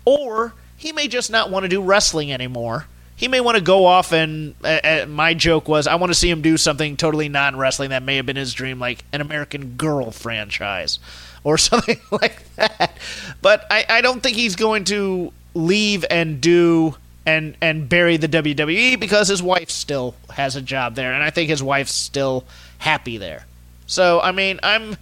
[0.06, 2.86] Or he may just not want to do wrestling anymore.
[3.16, 6.14] He may want to go off and uh, uh, my joke was I want to
[6.14, 9.76] see him do something totally non-wrestling that may have been his dream like an American
[9.76, 11.00] Girl franchise
[11.44, 13.00] or something like that.
[13.42, 18.28] But I, I don't think he's going to leave and do and and bury the
[18.28, 22.46] WWE because his wife still has a job there and I think his wife's still
[22.78, 23.46] happy there.
[23.88, 24.98] So I mean, I'm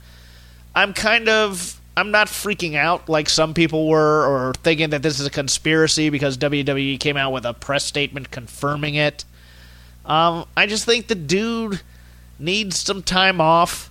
[0.76, 5.20] I'm kind of I'm not freaking out like some people were or thinking that this
[5.20, 9.26] is a conspiracy because WWE came out with a press statement confirming it.
[10.06, 11.82] Um, I just think the dude
[12.40, 13.90] needs some time off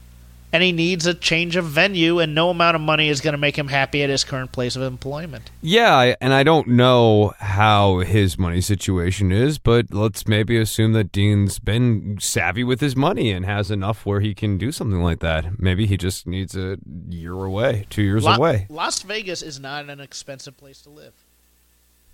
[0.53, 3.39] and he needs a change of venue and no amount of money is going to
[3.39, 5.51] make him happy at his current place of employment.
[5.63, 11.11] Yeah, and I don't know how his money situation is, but let's maybe assume that
[11.11, 15.21] Dean's been savvy with his money and has enough where he can do something like
[15.21, 15.59] that.
[15.59, 18.67] Maybe he just needs a year away, two years La- away.
[18.69, 21.15] Las Vegas is not an expensive place to live.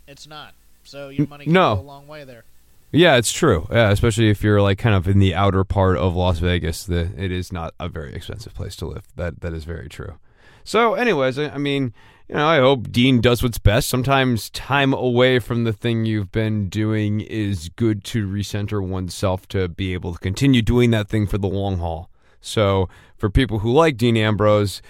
[0.06, 0.54] It's not.
[0.84, 1.74] So your money can no.
[1.74, 2.44] go a long way there.
[2.90, 3.66] Yeah, it's true.
[3.70, 7.10] Yeah, especially if you're like kind of in the outer part of Las Vegas, the,
[7.16, 9.06] it is not a very expensive place to live.
[9.16, 10.18] That that is very true.
[10.64, 11.92] So, anyways, I, I mean,
[12.28, 13.88] you know, I hope Dean does what's best.
[13.88, 19.68] Sometimes time away from the thing you've been doing is good to recenter oneself to
[19.68, 22.10] be able to continue doing that thing for the long haul.
[22.40, 24.80] So, for people who like Dean Ambrose,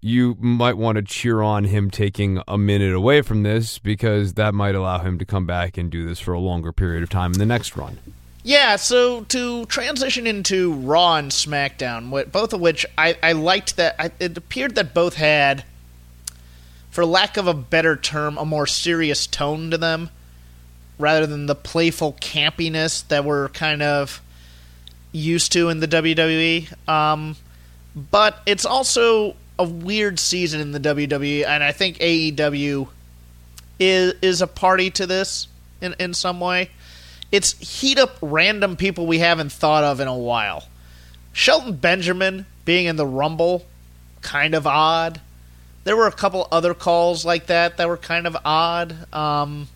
[0.00, 4.54] you might want to cheer on him taking a minute away from this because that
[4.54, 7.32] might allow him to come back and do this for a longer period of time
[7.32, 7.98] in the next run.
[8.44, 13.96] Yeah, so to transition into Raw and SmackDown, both of which I, I liked that
[13.98, 15.64] I, it appeared that both had,
[16.90, 20.10] for lack of a better term, a more serious tone to them,
[20.96, 24.22] rather than the playful campiness that we're kind of
[25.10, 26.72] used to in the WWE.
[26.88, 27.34] Um,
[27.96, 32.88] but it's also a weird season in the WWE, and I think AEW
[33.78, 35.48] is is a party to this
[35.80, 36.70] in in some way.
[37.32, 40.64] It's heat up random people we haven't thought of in a while.
[41.32, 43.66] Shelton Benjamin being in the Rumble,
[44.22, 45.20] kind of odd.
[45.84, 49.12] There were a couple other calls like that that were kind of odd.
[49.12, 49.68] Um,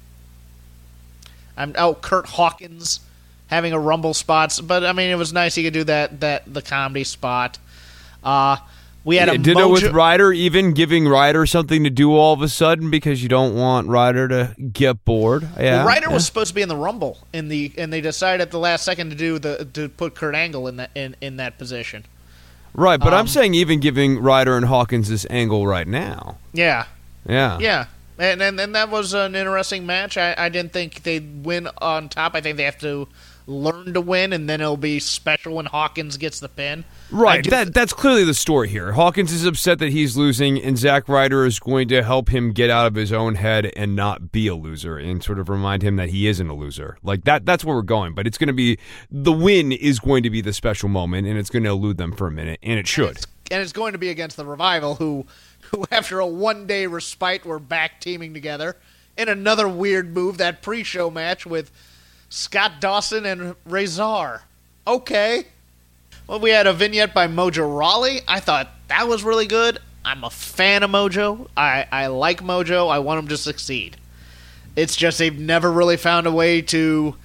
[1.57, 3.01] I'm oh Curt Hawkins
[3.49, 6.53] having a Rumble spots, but I mean it was nice he could do that that
[6.53, 7.59] the comedy spot.
[8.23, 8.57] Uh,
[9.05, 12.49] we had a Ditto with Ryder, even giving Ryder something to do all of a
[12.49, 15.49] sudden because you don't want Ryder to get bored.
[15.59, 16.15] Yeah, Well, Ryder yeah.
[16.15, 18.85] was supposed to be in the Rumble in the, and they decided at the last
[18.85, 22.05] second to do the to put Kurt Angle in that in, in that position.
[22.75, 26.37] right, but um, I'm saying even giving Ryder and Hawkins this angle right now.
[26.53, 26.85] Yeah,
[27.27, 27.87] Yeah, yeah,
[28.19, 30.19] and and, and that was an interesting match.
[30.19, 32.35] I, I didn't think they'd win on top.
[32.35, 33.09] I think they have to
[33.51, 36.85] learn to win, and then it'll be special when Hawkins gets the pin.
[37.11, 37.45] Right.
[37.51, 38.93] That that's clearly the story here.
[38.93, 42.71] Hawkins is upset that he's losing, and Zack Ryder is going to help him get
[42.71, 45.97] out of his own head and not be a loser, and sort of remind him
[45.97, 46.97] that he isn't a loser.
[47.03, 47.45] Like that.
[47.45, 48.15] That's where we're going.
[48.15, 48.79] But it's going to be
[49.11, 52.13] the win is going to be the special moment, and it's going to elude them
[52.13, 53.19] for a minute, and it should.
[53.51, 55.27] and it's going to be against the revival who
[55.71, 58.77] who after a one day respite were back teaming together
[59.17, 61.71] in another weird move that pre-show match with
[62.31, 64.43] Scott Dawson and Razor.
[64.87, 65.45] Okay.
[66.27, 68.21] Well, we had a vignette by Mojo Rawley.
[68.27, 69.79] I thought that was really good.
[70.05, 71.49] I'm a fan of Mojo.
[71.57, 72.89] I, I like Mojo.
[72.89, 73.97] I want him to succeed.
[74.77, 77.17] It's just they've never really found a way to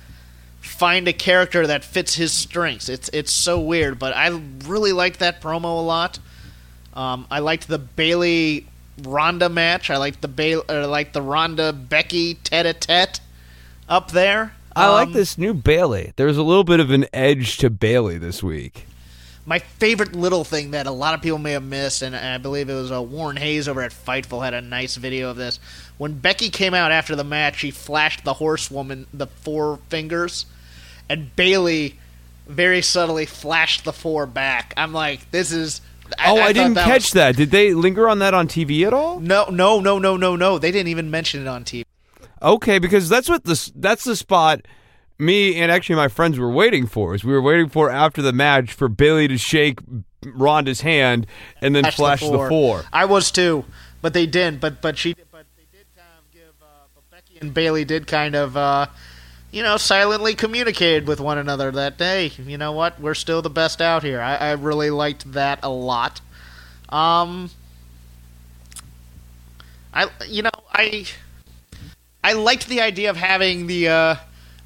[0.60, 2.89] find a character that fits his strengths.
[2.89, 4.30] It's it's so weird, but I
[4.66, 6.18] really liked that promo a lot.
[6.95, 8.66] Um, I liked the Bayley
[9.03, 9.91] Ronda match.
[9.91, 13.20] I liked the Bayley, uh, like the Ronda Becky tete a tete
[13.88, 14.53] up there.
[14.76, 16.14] I like Um, this new Bayley.
[16.16, 18.88] There's a little bit of an edge to Bayley this week.
[19.48, 22.68] My favorite little thing that a lot of people may have missed, and I believe
[22.68, 25.60] it was uh, Warren Hayes over at Fightful had a nice video of this.
[25.98, 30.48] When Becky came out after the match, she flashed the horsewoman the four fingers,
[31.08, 32.00] and Bayley
[32.48, 34.74] very subtly flashed the four back.
[34.78, 35.80] I'm like, this is.
[36.08, 37.36] oh, I, thought didn't that catch was- that.
[37.36, 39.20] Did they linger on that on TV at all?
[39.20, 40.58] No, no, no, no, no, no.
[40.58, 41.86] They didn't even mention it on TV.
[42.42, 44.62] Okay, because that's what the that's the spot
[45.18, 47.16] me and actually my friends were waiting for.
[47.16, 49.80] Is we were waiting for after the match for Bayley to shake
[50.24, 51.28] Ronda's hand
[51.62, 52.84] and then flash the four.
[52.92, 53.66] I was too,
[54.02, 54.60] but they didn't.
[54.60, 56.54] But but she but they did kind of give.
[56.62, 58.58] Uh, but Becky and Bayley did kind of.
[58.58, 58.88] Uh,
[59.52, 63.50] you know, silently communicated with one another that, hey, you know what, we're still the
[63.50, 64.20] best out here.
[64.20, 66.20] I, I really liked that a lot.
[66.90, 67.50] Um,
[69.94, 71.06] I, you know, I,
[72.26, 74.16] I liked the idea of having the uh,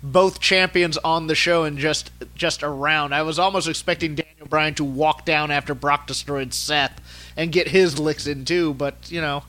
[0.02, 3.14] both champions on the show and just just around.
[3.14, 7.02] I was almost expecting Daniel Bryan to walk down after Brock destroyed Seth
[7.36, 9.44] and get his licks in too, but you know,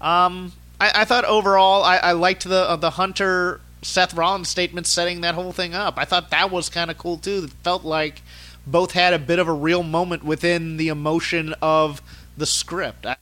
[0.00, 4.86] um, I, I thought overall I, I liked the uh, the Hunter Seth Rollins statement
[4.86, 5.98] setting that whole thing up.
[5.98, 7.42] I thought that was kind of cool too.
[7.44, 8.22] It felt like
[8.66, 12.00] both had a bit of a real moment within the emotion of
[12.38, 13.04] the script.
[13.04, 13.16] I,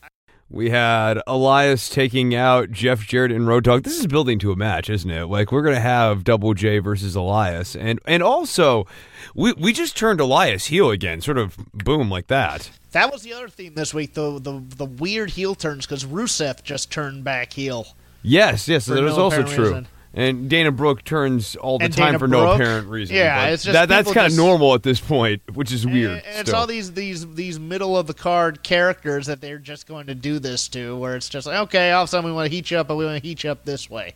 [0.50, 3.82] We had Elias taking out Jeff Jarrett and Road Dogg.
[3.82, 5.26] This is building to a match, isn't it?
[5.26, 8.86] Like we're gonna have Double J versus Elias, and and also
[9.34, 12.70] we we just turned Elias heel again, sort of boom like that.
[12.92, 14.14] that was the other theme this week.
[14.14, 17.88] The the the weird heel turns because Rusev just turned back heel.
[18.22, 19.64] Yes, yes, that is no also true.
[19.64, 19.88] reason.
[20.18, 22.54] And Dana Brooke turns all the And time Dana for no Brooke?
[22.60, 23.14] apparent reason.
[23.14, 25.70] Yeah, but it's just that, that's people kind of just- normal at this point, which
[25.72, 26.10] is weird.
[26.10, 26.58] And, and it's still.
[26.60, 30.40] all these these these middle of the card characters that they're just going to do
[30.40, 32.68] this to, where it's just like, okay, all of a sudden we want to heat
[32.70, 34.14] you up, but we want to heat you up this way.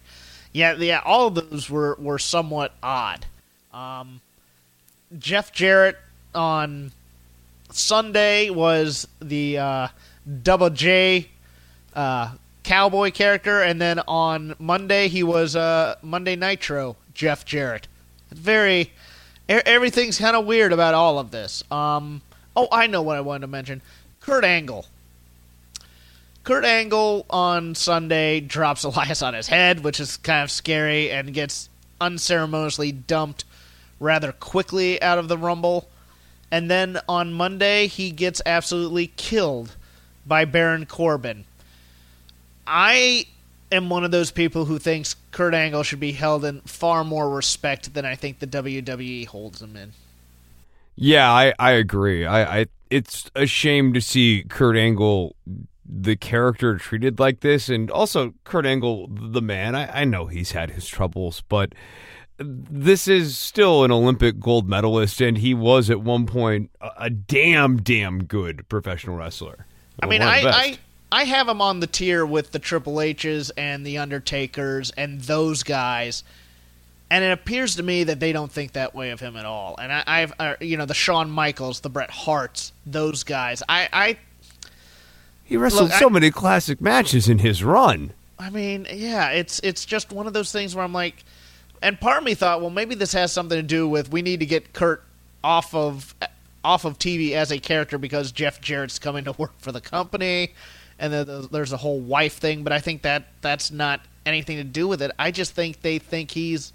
[0.52, 3.24] Yeah, yeah, all of those were were somewhat odd.
[3.72, 4.20] Um,
[5.18, 5.96] Jeff Jarrett
[6.34, 6.90] on
[7.70, 9.88] Sunday was the uh,
[10.42, 11.28] Double J
[11.94, 12.32] uh,
[12.62, 17.88] cowboy character, and then on Monday he was uh, Monday Nitro Jeff Jarrett.
[18.30, 18.92] Very,
[19.48, 21.62] everything's kind of weird about all of this.
[21.70, 22.22] Um,
[22.56, 23.82] oh, I know what I wanted to mention.
[24.20, 24.86] Kurt Angle.
[26.44, 31.32] Kurt Angle on Sunday drops Elias on his head, which is kind of scary, and
[31.32, 31.68] gets
[32.00, 33.44] unceremoniously dumped
[34.00, 35.88] rather quickly out of the Rumble.
[36.50, 39.76] And then on Monday, he gets absolutely killed
[40.26, 41.44] by Baron Corbin.
[42.66, 43.26] I
[43.70, 47.28] am one of those people who thinks Kurt Angle should be held in far more
[47.30, 49.92] respect than I think the WWE holds him in.
[50.94, 52.26] Yeah, I, I agree.
[52.26, 55.34] I, I it's a shame to see Kurt Angle
[55.84, 59.74] the character treated like this and also Kurt Angle the man.
[59.74, 61.74] I, I know he's had his troubles, but
[62.38, 67.10] this is still an Olympic gold medalist and he was at one point a, a
[67.10, 69.66] damn damn good professional wrestler.
[70.02, 70.42] I mean, I.
[70.42, 70.78] I
[71.12, 75.62] I have him on the tier with the Triple H's and the Undertakers and those
[75.62, 76.24] guys,
[77.10, 79.76] and it appears to me that they don't think that way of him at all.
[79.78, 83.62] And I, I've uh, you know the Shawn Michaels, the Bret Harts, those guys.
[83.68, 84.18] I I
[85.44, 88.12] he wrestled look, so I- many classic matches in his run.
[88.38, 91.22] I mean, yeah, it's it's just one of those things where I'm like,
[91.82, 94.40] and part of me thought, well, maybe this has something to do with we need
[94.40, 95.04] to get Kurt
[95.44, 96.14] off of
[96.64, 100.54] off of TV as a character because Jeff Jarrett's coming to work for the company,
[101.02, 102.62] and then there's a whole wife thing.
[102.62, 105.10] But I think that that's not anything to do with it.
[105.18, 106.72] I just think they think he's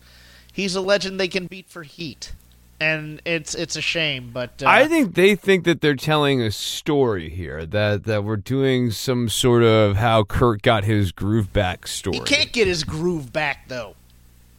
[0.51, 2.33] he's a legend they can beat for heat,
[2.79, 4.29] and it's it's a shame.
[4.33, 8.35] But uh, I think they think that they're telling a story here that that we're
[8.35, 12.17] doing some sort of how Kurt got his groove back story.
[12.17, 13.95] he can't get his groove back though.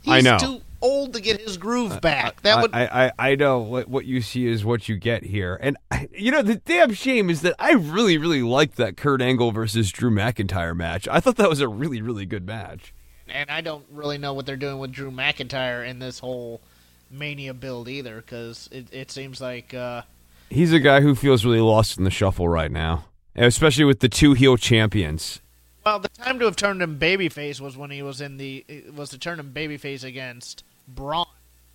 [0.06, 0.38] I know.
[0.38, 2.42] Too, old to get his groove back.
[2.42, 2.74] That would.
[2.74, 5.58] I, I, I know what, what you see is what you get here.
[5.60, 5.76] And,
[6.12, 9.90] you know, the damn shame is that I really, really liked that Kurt Angle versus
[9.90, 11.08] Drew McIntyre match.
[11.08, 12.92] I thought that was a really, really good match.
[13.28, 16.60] And I don't really know what they're doing with Drew McIntyre in this whole
[17.10, 19.74] Mania build either, because it, it seems like.
[19.74, 20.02] Uh,
[20.50, 23.04] He's a guy who feels really lost in the shuffle right now,
[23.36, 25.40] especially with the two heel champions.
[25.84, 28.64] Well, the time to have turned him babyface was when he was in the
[28.94, 31.26] was to turn him babyface against Braun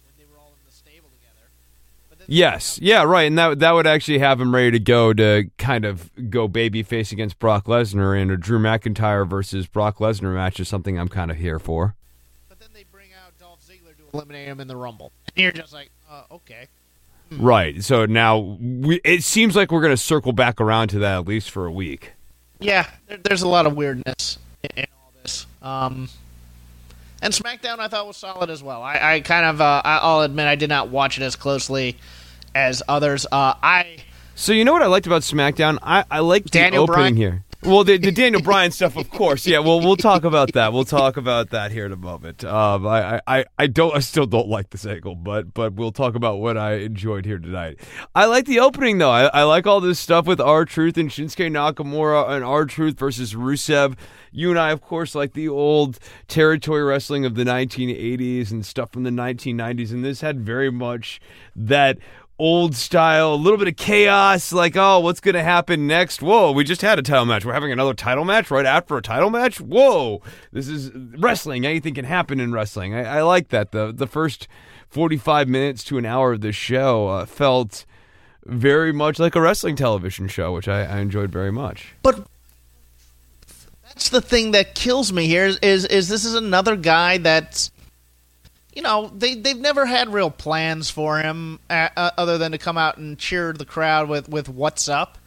[0.03, 2.25] when they were all in the stable together.
[2.27, 5.85] Yes, yeah, right, and that that would actually have him ready to go to kind
[5.85, 10.67] of go babyface against Brock Lesnar, and a Drew McIntyre versus Brock Lesnar match is
[10.67, 11.95] something I'm kind of here for.
[12.49, 15.51] But then they bring out Dolph Ziggler to eliminate him in the Rumble, and you're
[15.51, 16.67] just like, uh, okay.
[17.31, 17.83] Right.
[17.83, 21.27] So now we, it seems like we're going to circle back around to that at
[21.27, 22.13] least for a week.
[22.59, 25.45] Yeah, there, there's a lot of weirdness in, in all this.
[25.61, 26.09] Um,
[27.23, 28.83] and SmackDown I thought was solid as well.
[28.83, 31.97] I, I kind of, uh, I'll admit, I did not watch it as closely
[32.53, 33.25] as others.
[33.31, 33.97] Uh, I
[34.35, 35.79] So you know what I liked about SmackDown?
[35.81, 37.15] I, I liked the opening Bryan?
[37.15, 37.43] here.
[37.65, 39.47] Well, the, the Daniel Bryan stuff, of course.
[39.47, 40.73] Yeah, well, we'll talk about that.
[40.73, 42.43] We'll talk about that here in a moment.
[42.43, 46.15] Um, I, I, I don't, I still don't like this angle, but, but we'll talk
[46.15, 47.79] about what I enjoyed here tonight.
[48.13, 49.11] I like the opening though.
[49.11, 53.95] I, I like all this stuff with R-Truth and Shinsuke Nakamura and R-Truth versus Rusev.
[54.33, 58.91] You and I, of course, like the old territory wrestling of the 1980s and stuff
[58.91, 61.21] from the 1990s, and this had very much
[61.55, 61.97] that
[62.39, 66.21] old style, a little bit of chaos, like, oh, what's going to happen next?
[66.21, 67.45] Whoa, we just had a title match.
[67.45, 69.61] We're having another title match right after a title match?
[69.61, 70.21] Whoa,
[70.51, 71.65] this is wrestling.
[71.65, 72.95] Anything can happen in wrestling.
[72.95, 73.71] I, I like that.
[73.71, 74.47] The, the first
[74.89, 77.85] 45 minutes to an hour of the show uh, felt
[78.45, 81.93] very much like a wrestling television show, which I, I enjoyed very much.
[82.01, 82.27] But
[83.85, 87.71] that's the thing that kills me here is is, is this is another guy that's
[88.75, 92.57] you know they they've never had real plans for him uh, uh, other than to
[92.57, 95.17] come out and cheer the crowd with with what's up.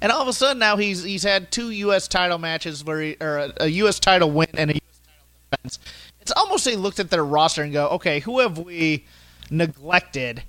[0.00, 2.08] And all of a sudden now he's he's had two U.S.
[2.08, 3.98] title matches where he, or a, a U.S.
[3.98, 5.00] title win and a U.S.
[5.06, 5.78] title defense.
[6.20, 9.04] It's almost they looked at their roster and go, okay, who have we
[9.50, 10.42] neglected?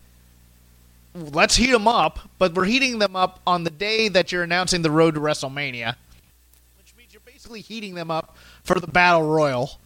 [1.13, 4.81] Let's heat them up, but we're heating them up on the day that you're announcing
[4.81, 5.95] the road to WrestleMania
[6.85, 9.79] which means you're basically heating them up for the battle royal,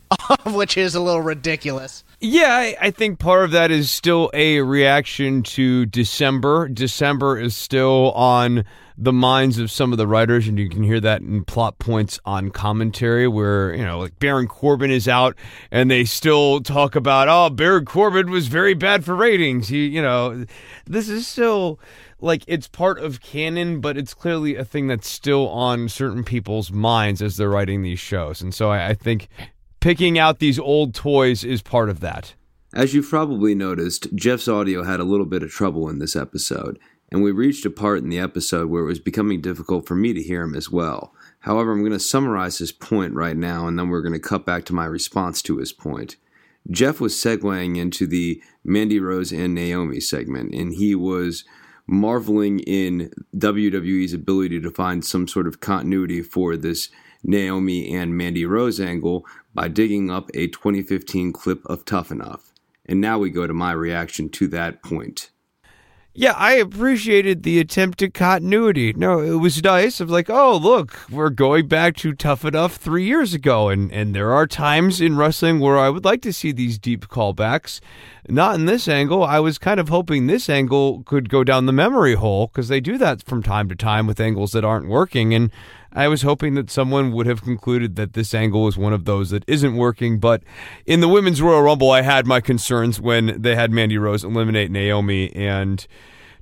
[0.46, 2.04] which is a little ridiculous.
[2.24, 6.68] Yeah, I, I think part of that is still a reaction to December.
[6.68, 8.64] December is still on
[8.96, 12.20] the minds of some of the writers, and you can hear that in plot points
[12.24, 15.36] on commentary, where you know, like Baron Corbin is out,
[15.72, 19.66] and they still talk about, oh, Baron Corbin was very bad for ratings.
[19.66, 20.46] He, you know,
[20.86, 21.80] this is still
[22.20, 26.70] like it's part of canon, but it's clearly a thing that's still on certain people's
[26.70, 29.28] minds as they're writing these shows, and so I, I think
[29.82, 32.34] picking out these old toys is part of that.
[32.72, 36.78] As you've probably noticed, Jeff's audio had a little bit of trouble in this episode,
[37.10, 40.12] and we reached a part in the episode where it was becoming difficult for me
[40.12, 41.12] to hear him as well.
[41.40, 44.46] However, I'm going to summarize his point right now, and then we're going to cut
[44.46, 46.14] back to my response to his point.
[46.70, 51.44] Jeff was segueing into the Mandy Rose and Naomi segment, and he was
[51.88, 56.88] marveling in WWE's ability to find some sort of continuity for this
[57.22, 62.52] Naomi and Mandy Rose angle by digging up a 2015 clip of Tough Enough.
[62.86, 65.30] And now we go to my reaction to that point.
[66.14, 68.92] Yeah, I appreciated the attempt at continuity.
[68.92, 69.98] No, it was nice.
[69.98, 74.14] Of like, oh, look, we're going back to Tough Enough three years ago, and and
[74.14, 77.80] there are times in wrestling where I would like to see these deep callbacks.
[78.28, 79.24] Not in this angle.
[79.24, 82.80] I was kind of hoping this angle could go down the memory hole because they
[82.80, 85.50] do that from time to time with angles that aren't working, and
[85.94, 89.30] I was hoping that someone would have concluded that this angle is one of those
[89.30, 90.18] that isn't working.
[90.18, 90.42] But
[90.86, 94.70] in the Women's Royal Rumble, I had my concerns when they had Mandy Rose eliminate
[94.70, 95.34] Naomi.
[95.34, 95.86] And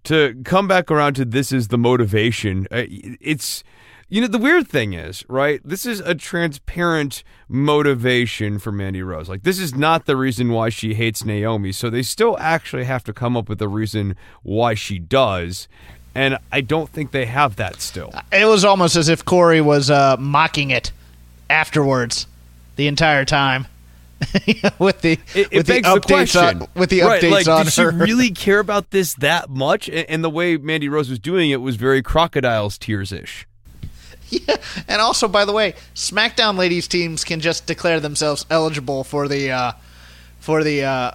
[0.05, 3.65] to come back around to this is the motivation, uh, it's.
[4.13, 5.61] You know, the weird thing is, right?
[5.65, 9.29] This is a transparent motivation for Mandy Rose.
[9.29, 11.71] Like, this is not the reason why she hates Naomi.
[11.71, 15.69] So they still actually have to come up with a reason why she does
[16.15, 18.13] and I don't think they have that still.
[18.33, 20.93] It was almost as if Corey was uh, mocking it
[21.49, 22.27] afterwards
[22.77, 23.67] the entire time.
[24.79, 26.63] with the It, it with the the, updates question.
[26.63, 27.91] on with the right, updates like, on did her.
[27.93, 29.89] she really care about this that much?
[29.89, 33.47] And, and the way Mandy Rose was doing it was very crocodile's tears ish.
[34.29, 34.57] Yeah,
[34.87, 39.51] and also, by the way, SmackDown ladies teams can just declare themselves eligible for the
[39.51, 39.73] uh,
[40.39, 40.85] for the.
[40.85, 41.13] Uh,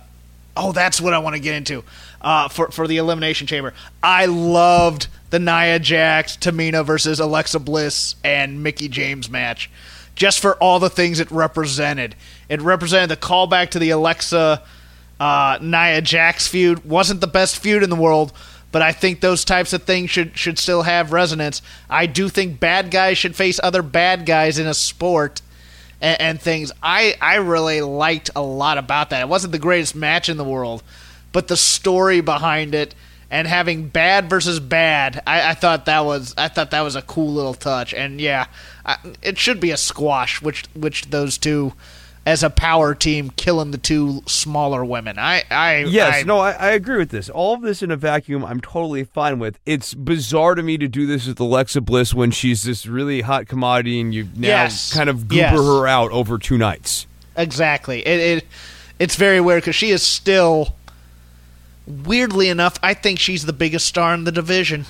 [0.57, 1.83] oh, that's what I want to get into
[2.25, 3.73] uh, for for the Elimination Chamber.
[4.03, 9.69] I loved the Nia Jax, Tamina versus Alexa Bliss and Mickie James match,
[10.15, 12.15] just for all the things it represented.
[12.49, 14.61] It represented the callback to the Alexa
[15.17, 18.33] Uh, Nia Jax feud wasn't the best feud in the world,
[18.73, 21.61] but I think those types of things should should still have resonance.
[21.89, 25.41] I do think bad guys should face other bad guys in a sport
[26.01, 26.73] and, and things.
[26.83, 29.21] I I really liked a lot about that.
[29.21, 30.83] It wasn't the greatest match in the world,
[31.35, 32.95] but the story behind it
[33.29, 37.01] and having bad versus bad, I, I thought that was I thought that was a
[37.01, 37.93] cool little touch.
[37.93, 38.45] And yeah,
[38.85, 41.73] I, it should be a squash, which which those two
[42.25, 45.19] as a power team killing the two smaller women.
[45.19, 47.29] I, I yes, I, no, I, I agree with this.
[47.29, 49.59] All of this in a vacuum, I'm totally fine with.
[49.65, 53.47] It's bizarre to me to do this with Alexa Bliss when she's this really hot
[53.47, 54.93] commodity, and you now Yes.
[54.93, 55.51] kind of goober Yes.
[55.59, 57.07] her out over two nights.
[57.35, 57.99] Exactly.
[58.07, 58.47] It, it
[58.99, 60.73] it's very weird because she is still.
[61.87, 64.85] Weirdly enough, I think she's the biggest star in the division.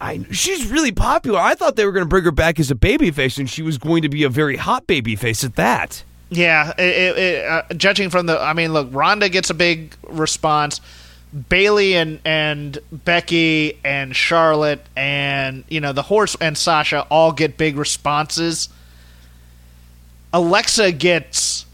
[0.00, 1.38] I, she's really popular.
[1.38, 3.76] I thought they were going to bring her back as a babyface, and she was
[3.76, 6.02] going to be a very hot babyface at that.
[6.30, 10.80] Yeah, it, it, uh, judging from the, I mean, look, Ronda gets a big response.
[11.48, 17.56] Bayley and and Becky and Charlotte and you know the horse and Sasha all get
[17.56, 18.68] big responses.
[20.32, 21.66] Alexa gets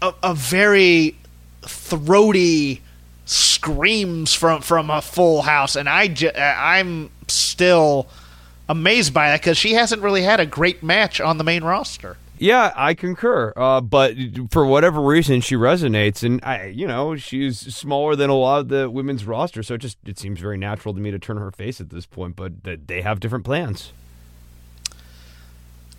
[0.00, 1.16] a, a very
[1.62, 2.80] throaty
[3.24, 8.08] screams from from a full house, and I ju- I'm still
[8.68, 12.16] amazed by that because she hasn't really had a great match on the main roster.
[12.38, 13.52] Yeah, I concur.
[13.56, 14.16] Uh, but
[14.50, 18.68] for whatever reason, she resonates, and I, you know, she's smaller than a lot of
[18.68, 21.52] the women's roster, so it just it seems very natural to me to turn her
[21.52, 22.34] face at this point.
[22.34, 23.92] But that they have different plans.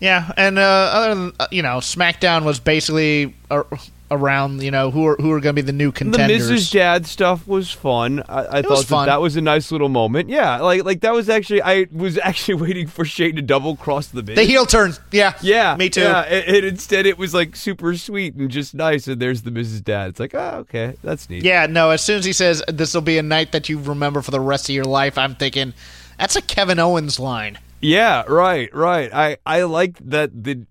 [0.01, 3.67] Yeah, and uh, other than uh, you know, SmackDown was basically ar-
[4.13, 6.47] around you know who are who are going to be the new contenders.
[6.47, 6.53] The.
[6.53, 8.23] Miz Dad stuff was fun.
[8.29, 9.05] I, I thought was that, fun.
[9.07, 10.29] that was a nice little moment.
[10.29, 14.07] Yeah, like like that was actually I was actually waiting for Shane to double cross
[14.07, 14.35] the Miz.
[14.35, 14.93] the heel turn.
[15.11, 16.01] Yeah, Yeah, me too.
[16.01, 19.07] Yeah, and, and instead it was like super sweet and just nice.
[19.07, 20.09] And there's the Miz Dad.
[20.09, 21.43] It's like, oh, okay, that's neat.
[21.43, 21.89] Yeah, no.
[21.89, 24.39] As soon as he says this will be a night that you remember for the
[24.39, 25.73] rest of your life, I'm thinking
[26.17, 27.59] that's a Kevin Owens line.
[27.81, 29.13] Yeah, right, right.
[29.13, 30.65] I I liked that the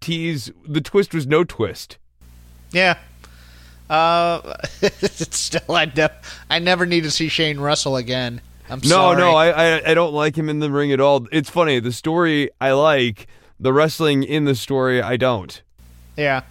[0.00, 0.50] tease.
[0.66, 1.98] The twist was no twist.
[2.72, 2.98] Yeah.
[3.90, 6.08] Uh, it's still I, ne-
[6.50, 8.40] I never need to see Shane Russell again.
[8.70, 9.18] I'm No, sorry.
[9.18, 11.26] no, I, I I don't like him in the ring at all.
[11.30, 11.78] It's funny.
[11.80, 13.26] The story I like.
[13.60, 15.60] The wrestling in the story I don't.
[16.16, 16.42] Yeah.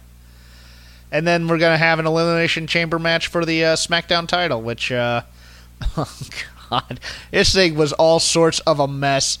[1.10, 4.90] And then we're gonna have an elimination chamber match for the uh, SmackDown title, which,
[4.92, 5.22] uh,
[5.96, 6.16] oh
[6.70, 7.00] god,
[7.30, 9.38] this thing was all sorts of a mess,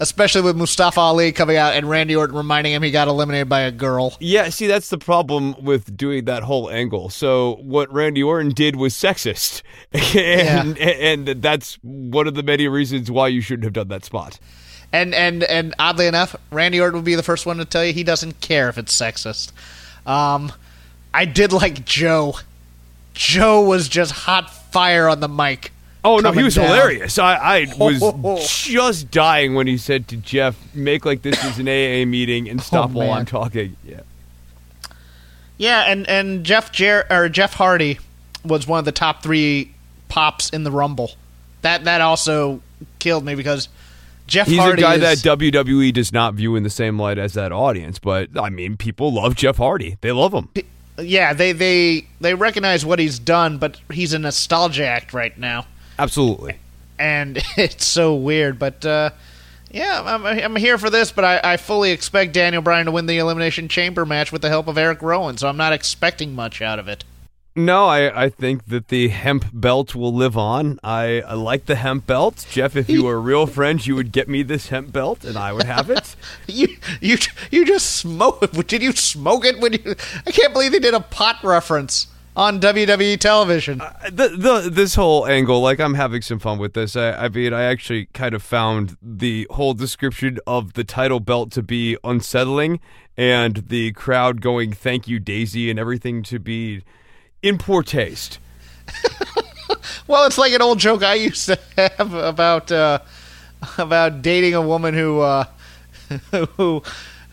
[0.00, 3.60] especially with Mustafa Ali coming out and Randy Orton reminding him he got eliminated by
[3.60, 4.16] a girl.
[4.20, 7.10] Yeah, see, that's the problem with doing that whole angle.
[7.10, 13.10] So what Randy Orton did was sexist, and and that's one of the many reasons
[13.10, 14.38] why you shouldn't have done that spot.
[14.92, 17.92] And and and oddly enough, Randy Orton would be the first one to tell you
[17.92, 19.52] he doesn't care if it's sexist.
[20.06, 20.52] Um,
[21.12, 22.36] I did like Joe.
[23.14, 25.72] Joe was just hot fire on the mic.
[26.04, 26.66] Oh no, he was down.
[26.66, 27.18] hilarious.
[27.18, 31.66] I, I was just dying when he said to Jeff, "Make like this is an
[31.66, 33.18] AA meeting and oh, stop while Oh, man.
[33.20, 34.00] I'm talking." Yeah.
[35.56, 37.98] Yeah, and and Jeff Jer- or Jeff Hardy
[38.44, 39.72] was one of the top three
[40.08, 41.12] pops in the Rumble.
[41.62, 42.60] That that also
[42.98, 43.68] killed me because
[44.26, 47.18] Jeff He's Hardy a guy is, that WWE does not view in the same light
[47.18, 49.96] as that audience, but I mean, people love Jeff Hardy.
[50.00, 50.48] They love him.
[50.98, 55.66] yeah they they they recognize what he's done, but he's a nostalgia act right now,
[55.98, 56.56] Absolutely.
[56.98, 58.58] and it's so weird.
[58.58, 59.10] But uh,
[59.70, 63.06] yeah, I'm I'm here for this, but I, I fully expect Daniel Bryan to win
[63.06, 66.62] the Elimination Chamber match with the help of Eric Rowan, so I'm not expecting much
[66.62, 67.04] out of it.
[67.56, 70.80] No, I, I think that the hemp belt will live on.
[70.82, 72.44] I, I like the hemp belt.
[72.50, 75.36] Jeff, if you were a real friend, you would get me this hemp belt and
[75.38, 76.16] I would have it.
[76.48, 77.16] You you
[77.52, 78.42] you just smoke.
[78.42, 78.66] it.
[78.66, 79.94] Did you smoke it when you?
[80.26, 83.78] I can't believe they did a pot reference on WWE television.
[84.10, 86.96] the, the this whole angle, like I'm having some fun with this.
[86.96, 91.50] I, I mean, I actually kind of found the whole description of the title belt
[91.52, 92.80] to be unsettling,
[93.16, 96.82] and the crowd going "Thank you, Daisy" and everything to be
[97.42, 98.38] in poor taste.
[100.06, 102.98] Well, it's like an old joke I used to have about uh,
[103.78, 105.44] about dating a woman who uh,
[106.56, 106.82] who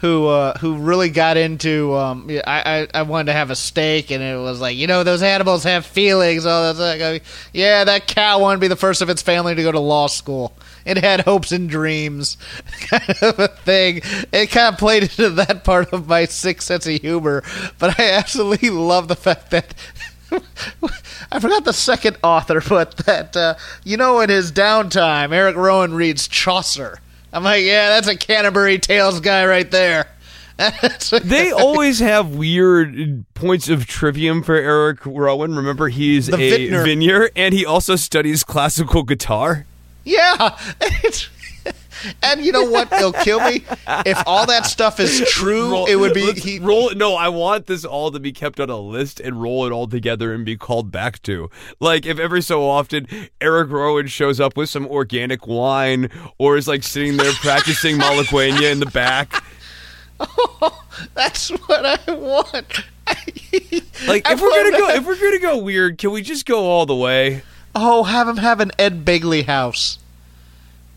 [0.01, 1.93] who uh, who really got into.
[1.95, 5.03] Um, I, I I wanted to have a steak, and it was like you know
[5.03, 6.43] those animals have feelings.
[6.43, 7.23] That's like,
[7.53, 10.07] yeah, that cow wanted to be the first of its family to go to law
[10.07, 10.53] school.
[10.85, 12.37] It had hopes and dreams,
[12.79, 14.01] kind of a thing.
[14.33, 17.43] It kind of played into that part of my sick sense of humor,
[17.77, 19.75] but I absolutely love the fact that
[21.31, 25.93] I forgot the second author, but that uh, you know, in his downtime, Eric Rowan
[25.93, 26.97] reads Chaucer.
[27.33, 30.07] I'm like, yeah, that's a Canterbury Tales guy right there.
[31.23, 35.55] they always have weird points of trivium for Eric Rowan.
[35.55, 36.83] Remember, he's The a vintner.
[36.83, 39.65] vineyard, and he also studies classical guitar.
[40.03, 40.57] Yeah.
[40.81, 41.29] It's-
[42.23, 42.91] and you know what?
[42.91, 43.63] It'll kill me
[44.05, 45.71] if all that stuff is true.
[45.71, 46.59] Roll- it would be he.
[46.59, 46.93] roll.
[46.95, 49.87] No, I want this all to be kept on a list and roll it all
[49.87, 51.49] together and be called back to.
[51.79, 53.07] Like if every so often
[53.39, 58.71] Eric Rowan shows up with some organic wine, or is like sitting there practicing Malagueña
[58.71, 59.43] in the back.
[60.19, 60.83] Oh,
[61.13, 62.83] That's what I want.
[64.07, 66.85] Like if we're gonna go, if we're gonna go weird, can we just go all
[66.85, 67.43] the way?
[67.75, 69.99] Oh, have him have an Ed Begley house.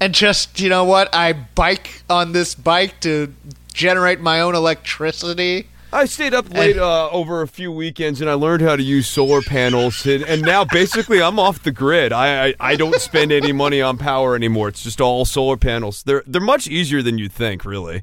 [0.01, 1.14] And just, you know what?
[1.14, 3.32] I bike on this bike to
[3.72, 5.68] generate my own electricity.
[5.92, 9.07] I stayed up late uh, over a few weekends and I learned how to use
[9.07, 12.12] solar panels and, and now basically I'm off the grid.
[12.12, 14.66] I, I I don't spend any money on power anymore.
[14.68, 16.03] It's just all solar panels.
[16.03, 18.03] They're they're much easier than you think, really.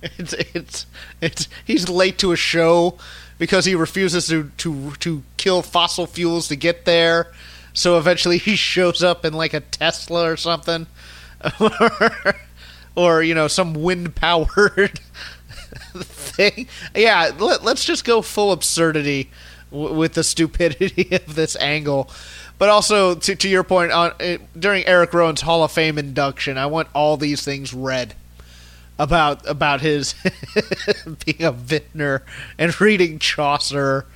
[0.00, 0.86] It's it's
[1.20, 2.96] it's he's late to a show
[3.36, 7.32] because he refuses to to to kill fossil fuels to get there.
[7.74, 10.86] So eventually he shows up in like a Tesla or something.
[11.60, 12.36] Or,
[12.96, 15.00] or you know some wind powered
[15.96, 16.68] thing.
[16.94, 19.30] Yeah, let, let's just go full absurdity
[19.70, 22.10] w- with the stupidity of this angle.
[22.58, 26.58] But also to to your point on it, during Eric Rowan's Hall of Fame induction,
[26.58, 28.14] I want all these things read
[28.98, 30.14] about about his
[31.24, 32.22] being a vintner
[32.58, 34.06] and reading Chaucer.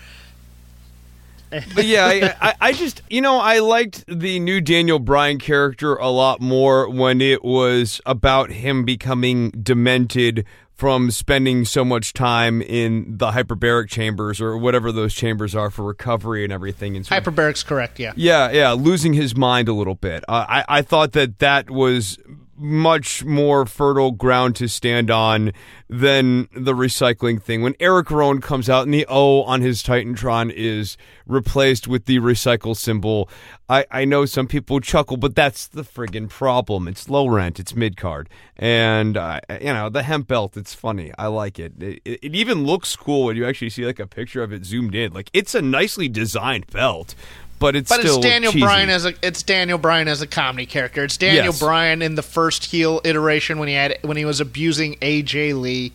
[1.75, 5.95] But yeah, I, I, I just you know I liked the new Daniel Bryan character
[5.97, 12.61] a lot more when it was about him becoming demented from spending so much time
[12.61, 16.97] in the hyperbaric chambers or whatever those chambers are for recovery and everything.
[16.97, 18.13] And of- Hyperbaric's correct, yeah.
[18.17, 20.25] Yeah, yeah, losing his mind a little bit.
[20.27, 22.19] Uh, I I thought that that was
[22.63, 25.53] much more fertile ground to stand on
[25.89, 27.61] than the recycling thing.
[27.63, 30.97] When Eric Rowan comes out and the O on his Titantron is
[31.27, 33.29] replaced with the recycle symbol,
[33.69, 36.89] I, I know some people chuckle, but that's the friggin' problem.
[36.89, 40.57] It's low rent, it's mid card, and uh, you know the hemp belt.
[40.57, 41.13] It's funny.
[41.19, 41.73] I like it.
[41.83, 42.21] It, it.
[42.23, 45.13] it even looks cool when you actually see like a picture of it zoomed in.
[45.13, 47.15] Like it's a nicely designed belt.
[47.63, 48.65] But it's But still it's Daniel cheesy.
[48.65, 51.05] Bryan as a it's Daniel Bryan as a comedy character.
[51.05, 51.61] It's Daniel Yes.
[51.61, 55.93] Bryan in the first heel iteration when he had when he was abusing AJ Lee.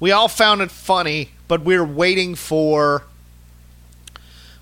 [0.00, 3.02] We all found it funny, but we're waiting for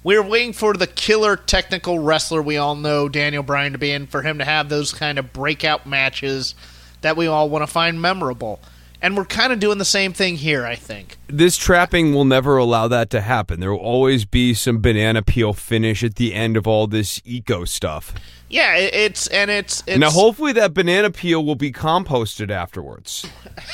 [0.03, 3.93] we were waiting for the killer technical wrestler we all know Daniel Bryan to be
[3.93, 6.57] in for him to have those kind of breakout matches
[7.03, 8.59] that we all want to find memorable.
[9.03, 11.19] And we're kind of doing the same thing here, I think.
[11.27, 13.59] this trapping will never allow that to happen.
[13.59, 17.65] There will always be some banana peel finish at the end of all this eco
[17.65, 18.15] stuff.
[18.49, 23.27] Yeah, it's and it's it's now, hopefully, that banana peel will be composted afterwards.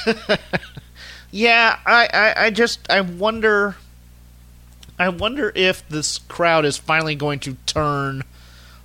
[1.31, 3.77] Yeah, I, I, I just I wonder
[4.99, 8.25] I wonder if this crowd is finally going to turn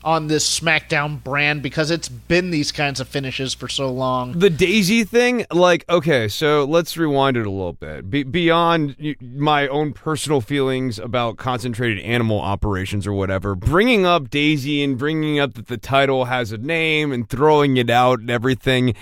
[0.04, 4.38] on this SmackDown brand because it's been these kinds of finishes for so long.
[4.38, 8.10] The Daisy thing, like, okay, so let's rewind it a little bit.
[8.10, 14.84] Be- beyond my own personal feelings about concentrated animal operations or whatever, bringing up Daisy
[14.84, 18.96] and bringing up that the title has a name and throwing it out and everything.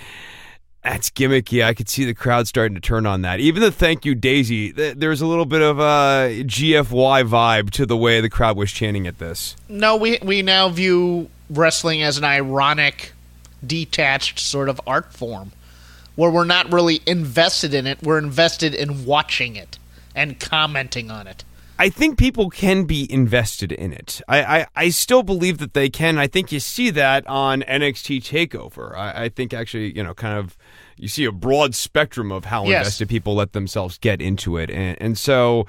[0.82, 1.64] That's gimmicky.
[1.64, 3.38] I could see the crowd starting to turn on that.
[3.38, 7.86] Even the thank you, Daisy, th- there's a little bit of a GFY vibe to
[7.86, 9.54] the way the crowd was chanting at this.
[9.68, 13.12] No, we we now view wrestling as an ironic,
[13.64, 15.52] detached sort of art form
[16.14, 19.78] where we're not really invested in it, we're invested in watching it
[20.14, 21.44] and commenting on it.
[21.78, 24.20] I think people can be invested in it.
[24.28, 26.18] I, I, I still believe that they can.
[26.18, 28.94] I think you see that on NXT Takeover.
[28.94, 30.56] I, I think actually, you know, kind of
[30.96, 32.78] you see a broad spectrum of how Yes.
[32.86, 35.66] invested people let themselves get into it, and, and so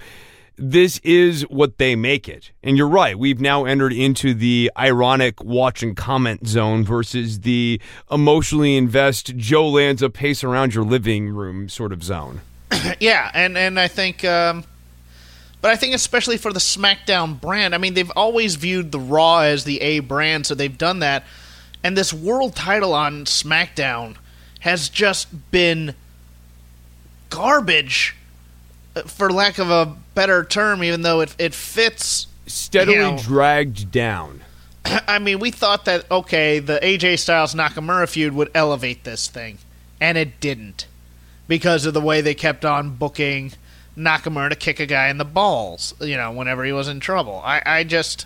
[0.55, 2.51] this is what they make it.
[2.63, 3.17] And you're right.
[3.17, 9.67] We've now entered into the ironic watch and comment zone versus the emotionally invest Joe
[9.67, 12.41] Lanza pace around your living room sort of zone.
[12.99, 14.63] Yeah, and and I think, um,
[15.61, 19.39] but I think especially for the SmackDown brand, I mean they've always viewed the Raw
[19.39, 21.23] as the A brand, so they've done that,
[21.83, 24.17] and this world title on SmackDown
[24.63, 25.93] has just been
[27.29, 28.15] garbage,
[28.95, 30.83] uh, for lack of a better term.
[30.83, 34.41] Even though it it fits Steadily You know- dragged down.
[34.85, 39.57] I mean, we thought that okay, the AJ Styles Nakamura feud would elevate this thing,
[40.01, 40.87] and it didn't
[41.47, 43.53] because of the way they kept on booking
[43.97, 45.93] Nakamura to kick a guy in the balls.
[46.01, 47.41] You know, whenever he was in trouble.
[47.45, 48.25] I, I just,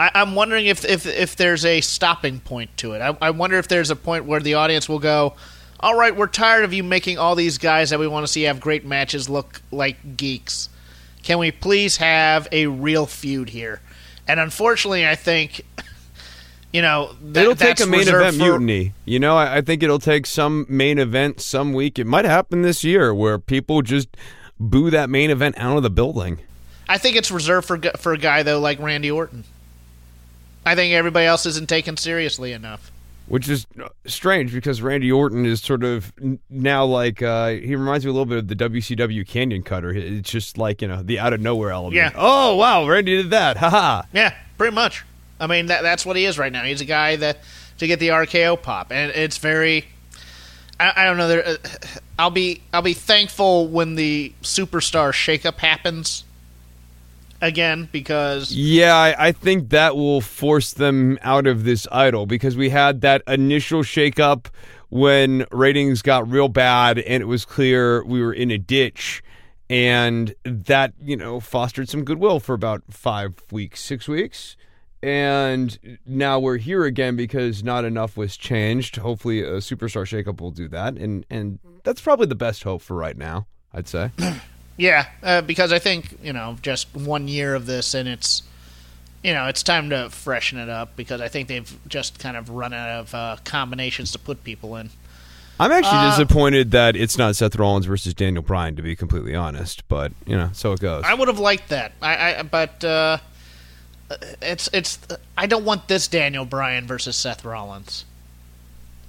[0.00, 3.00] I, I'm wondering if if if there's a stopping point to it.
[3.02, 5.34] I, I wonder if there's a point where the audience will go,
[5.78, 8.42] all right, we're tired of you making all these guys that we want to see
[8.42, 10.70] have great matches look like geeks.
[11.22, 13.82] Can we please have a real feud here?
[14.26, 15.66] And unfortunately, I think,
[16.72, 18.94] you know, th- it'll take a main event for- mutiny.
[19.04, 21.98] You know, I, I think it'll take some main event some week.
[21.98, 24.08] It might happen this year where people just
[24.58, 26.38] boo that main event out of the building.
[26.88, 29.44] I think it's reserved for for a guy though like Randy Orton.
[30.64, 32.90] I think everybody else isn't taken seriously enough.
[33.28, 33.64] Which is
[34.06, 36.12] strange because Randy Orton is sort of
[36.48, 39.92] now like uh, he reminds me a little bit of the WCW Canyon Cutter.
[39.92, 41.94] It's just like you know the out of nowhere element.
[41.94, 42.10] Yeah.
[42.16, 43.56] Oh wow, Randy did that.
[43.56, 44.02] Haha.
[44.12, 45.04] Yeah, pretty much.
[45.38, 46.64] I mean, that, that's what he is right now.
[46.64, 47.38] He's a guy that
[47.78, 49.86] to get the RKO pop, and it's very.
[50.80, 51.28] I, I don't know.
[51.28, 51.56] There, uh,
[52.18, 56.24] I'll be I'll be thankful when the superstar shakeup happens
[57.40, 62.56] again because Yeah, I, I think that will force them out of this idol because
[62.56, 64.46] we had that initial shakeup
[64.88, 69.22] when ratings got real bad and it was clear we were in a ditch.
[69.68, 74.56] And that, you know, fostered some goodwill for about five weeks, six weeks.
[75.00, 78.96] And now we're here again because not enough was changed.
[78.96, 80.98] Hopefully, a superstar shakeup will do that.
[80.98, 84.10] And, and that's probably the best hope for right now, I'd say.
[84.80, 88.42] yeah, uh, because I think you know just one year of this and it's
[89.22, 92.48] you know it's time to freshen it up because I think they've just kind of
[92.48, 94.90] run out of uh, combinations to put people in.
[95.58, 99.34] I'm actually Uh, disappointed that it's not Seth Rollins versus Daniel Bryan, to be completely
[99.34, 99.86] honest.
[99.88, 101.04] But you know, so it goes.
[101.04, 101.92] I would have liked that.
[102.00, 103.18] I, I but uh,
[104.40, 104.98] it's it's
[105.36, 108.06] I don't want this Daniel Bryan versus Seth Rollins.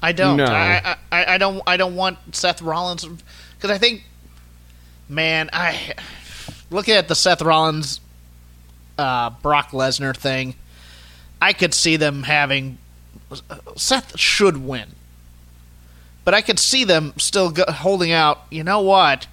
[0.01, 0.35] I don't.
[0.37, 0.45] No.
[0.45, 3.07] I, I I don't I don't want Seth Rollins
[3.55, 4.03] because I think,
[5.11, 5.93] man, I
[6.69, 7.99] looking at the Seth Rollins,
[8.97, 10.55] uh, Brock Lesnar thing,
[11.41, 12.77] I could see them having
[13.75, 14.89] Seth should win,
[16.25, 18.41] but I could see them still go, holding out.
[18.49, 19.27] You know what?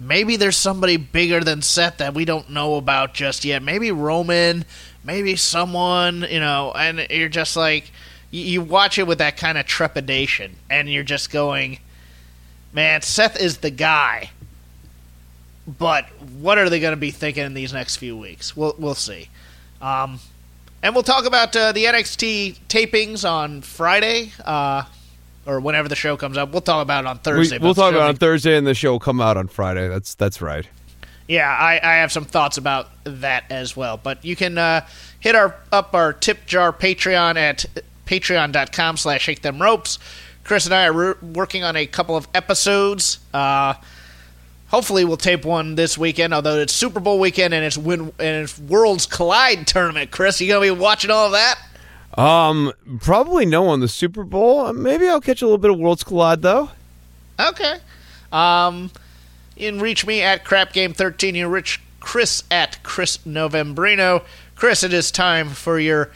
[0.00, 3.62] maybe there's somebody bigger than Seth that we don't know about just yet.
[3.62, 4.64] Maybe Roman,
[5.04, 7.92] maybe someone, you know, and you're just like,
[8.30, 11.78] you, you watch it with that kind of trepidation, and you're just going,
[12.72, 14.30] man, Seth is the guy.
[15.78, 18.56] But what are they going to be thinking in these next few weeks?
[18.56, 19.28] We'll we'll see.
[19.80, 20.20] Um,
[20.82, 24.84] and we'll talk about uh, the NXT tapings on Friday, uh,
[25.46, 26.52] or whenever the show comes up.
[26.52, 27.58] We'll talk about it on Thursday.
[27.58, 29.88] we'll talk about it on Thursday, and the show will come out on Friday.
[29.88, 30.66] That's that's right.
[31.28, 33.96] Yeah, I, I have some thoughts about that as well.
[33.96, 34.86] But you can uh,
[35.20, 37.66] hit our up our tip jar Patreon at
[38.06, 39.98] patreon.com slash shake them ropes.
[40.42, 43.20] Chris and I are re- working on a couple of episodes.
[43.32, 43.74] Uh,
[44.70, 48.44] hopefully we'll tape one this weekend, although it's Super Bowl weekend and it's win and
[48.44, 50.10] it's Worlds Collide tournament.
[50.10, 51.58] Chris, you gonna be watching all of that?
[52.16, 54.60] Um, probably no on the Super Bowl.
[54.66, 56.70] Uh, Maybe I'll catch a little bit of Worlds Collide though.
[57.38, 57.76] Okay.
[58.32, 58.90] Um,
[59.56, 61.34] you can reach me at Crap Game Thirteen.
[61.34, 64.22] You reach Chris at Chris Novembrino.
[64.56, 66.10] Chris, it is time for your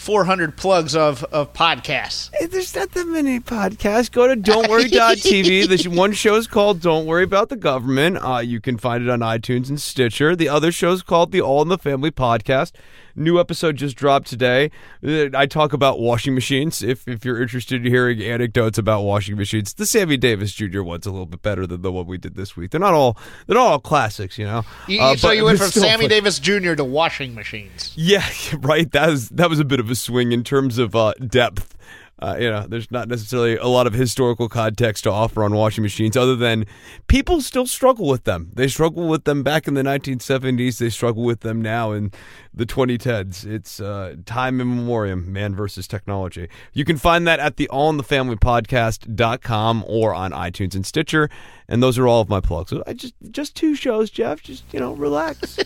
[0.00, 2.30] 400 plugs of, of podcasts.
[2.34, 4.10] Hey, there's not that many podcasts.
[4.10, 5.60] Go to don'tworry.tv.
[5.70, 8.16] This one show is called Don't Worry About the Government.
[8.24, 10.34] Uh, you can find it on iTunes and Stitcher.
[10.34, 12.72] The other show is called The All in the Family Podcast.
[13.20, 14.70] New episode just dropped today.
[15.06, 16.82] Uh, I talk about washing machines.
[16.82, 20.82] If if you're interested in hearing anecdotes about washing machines, the Sammy Davis Jr.
[20.82, 22.70] one's a little bit better than the one we did this week.
[22.70, 24.64] They're not all they're not all classics, you know.
[24.88, 26.08] You, Uh, so you went from Sammy fun.
[26.08, 26.74] Davis Jr.
[26.74, 27.92] to washing machines.
[27.94, 28.26] Yeah,
[28.60, 28.90] right.
[28.92, 31.76] That was that was a bit of a swing in terms of uh, depth.
[32.20, 35.82] Uh, you know, there's not necessarily a lot of historical context to offer on washing
[35.82, 36.66] machines, other than
[37.08, 38.50] people still struggle with them.
[38.54, 40.78] They struggle with them back in the 1970s.
[40.78, 42.12] They struggle with them now in
[42.54, 43.44] the 2010s.
[43.46, 46.48] It's uh, time immemorial, man versus technology.
[46.72, 50.84] You can find that at the All in the Family allinthefamilypodcast.com or on iTunes and
[50.84, 51.30] Stitcher.
[51.68, 52.72] And those are all of my plugs.
[52.86, 54.42] I just just two shows, Jeff.
[54.42, 55.40] Just you know, relax.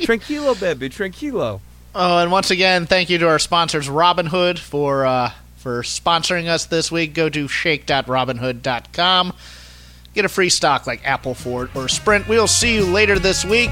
[0.00, 1.60] tranquilo, baby, tranquilo.
[1.94, 6.66] Oh, and once again, thank you to our sponsors, Robinhood, for uh, for sponsoring us
[6.66, 7.14] this week.
[7.14, 9.32] Go to shake.robinhood.com.
[10.14, 12.26] Get a free stock like Apple, Ford, or Sprint.
[12.28, 13.70] We'll see you later this week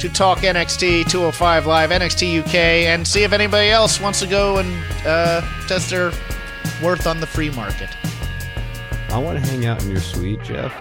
[0.00, 4.58] to talk NXT 205 Live, NXT UK, and see if anybody else wants to go
[4.58, 6.12] and uh, test their
[6.82, 7.88] worth on the free market.
[9.10, 10.72] I want to hang out in your suite, Jeff.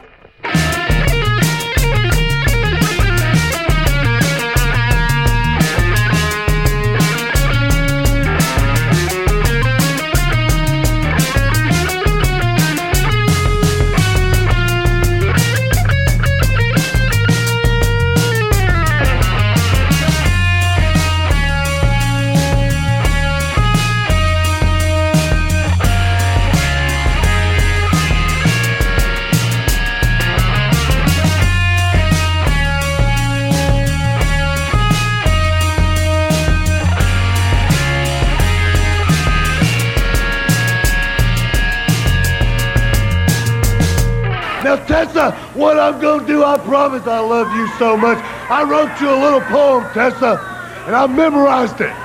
[44.77, 48.17] Tessa, what I'm going to do, I promise I love you so much.
[48.49, 50.39] I wrote you a little poem, Tessa,
[50.87, 51.95] and I memorized it.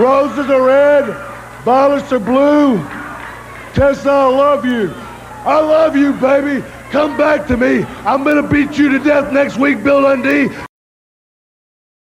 [0.00, 1.06] Roses are red,
[1.64, 2.78] violets are blue.
[3.74, 4.92] Tessa, I love you.
[5.44, 6.64] I love you, baby.
[6.90, 7.84] Come back to me.
[8.04, 10.67] I'm going to beat you to death next week, Bill Dundee.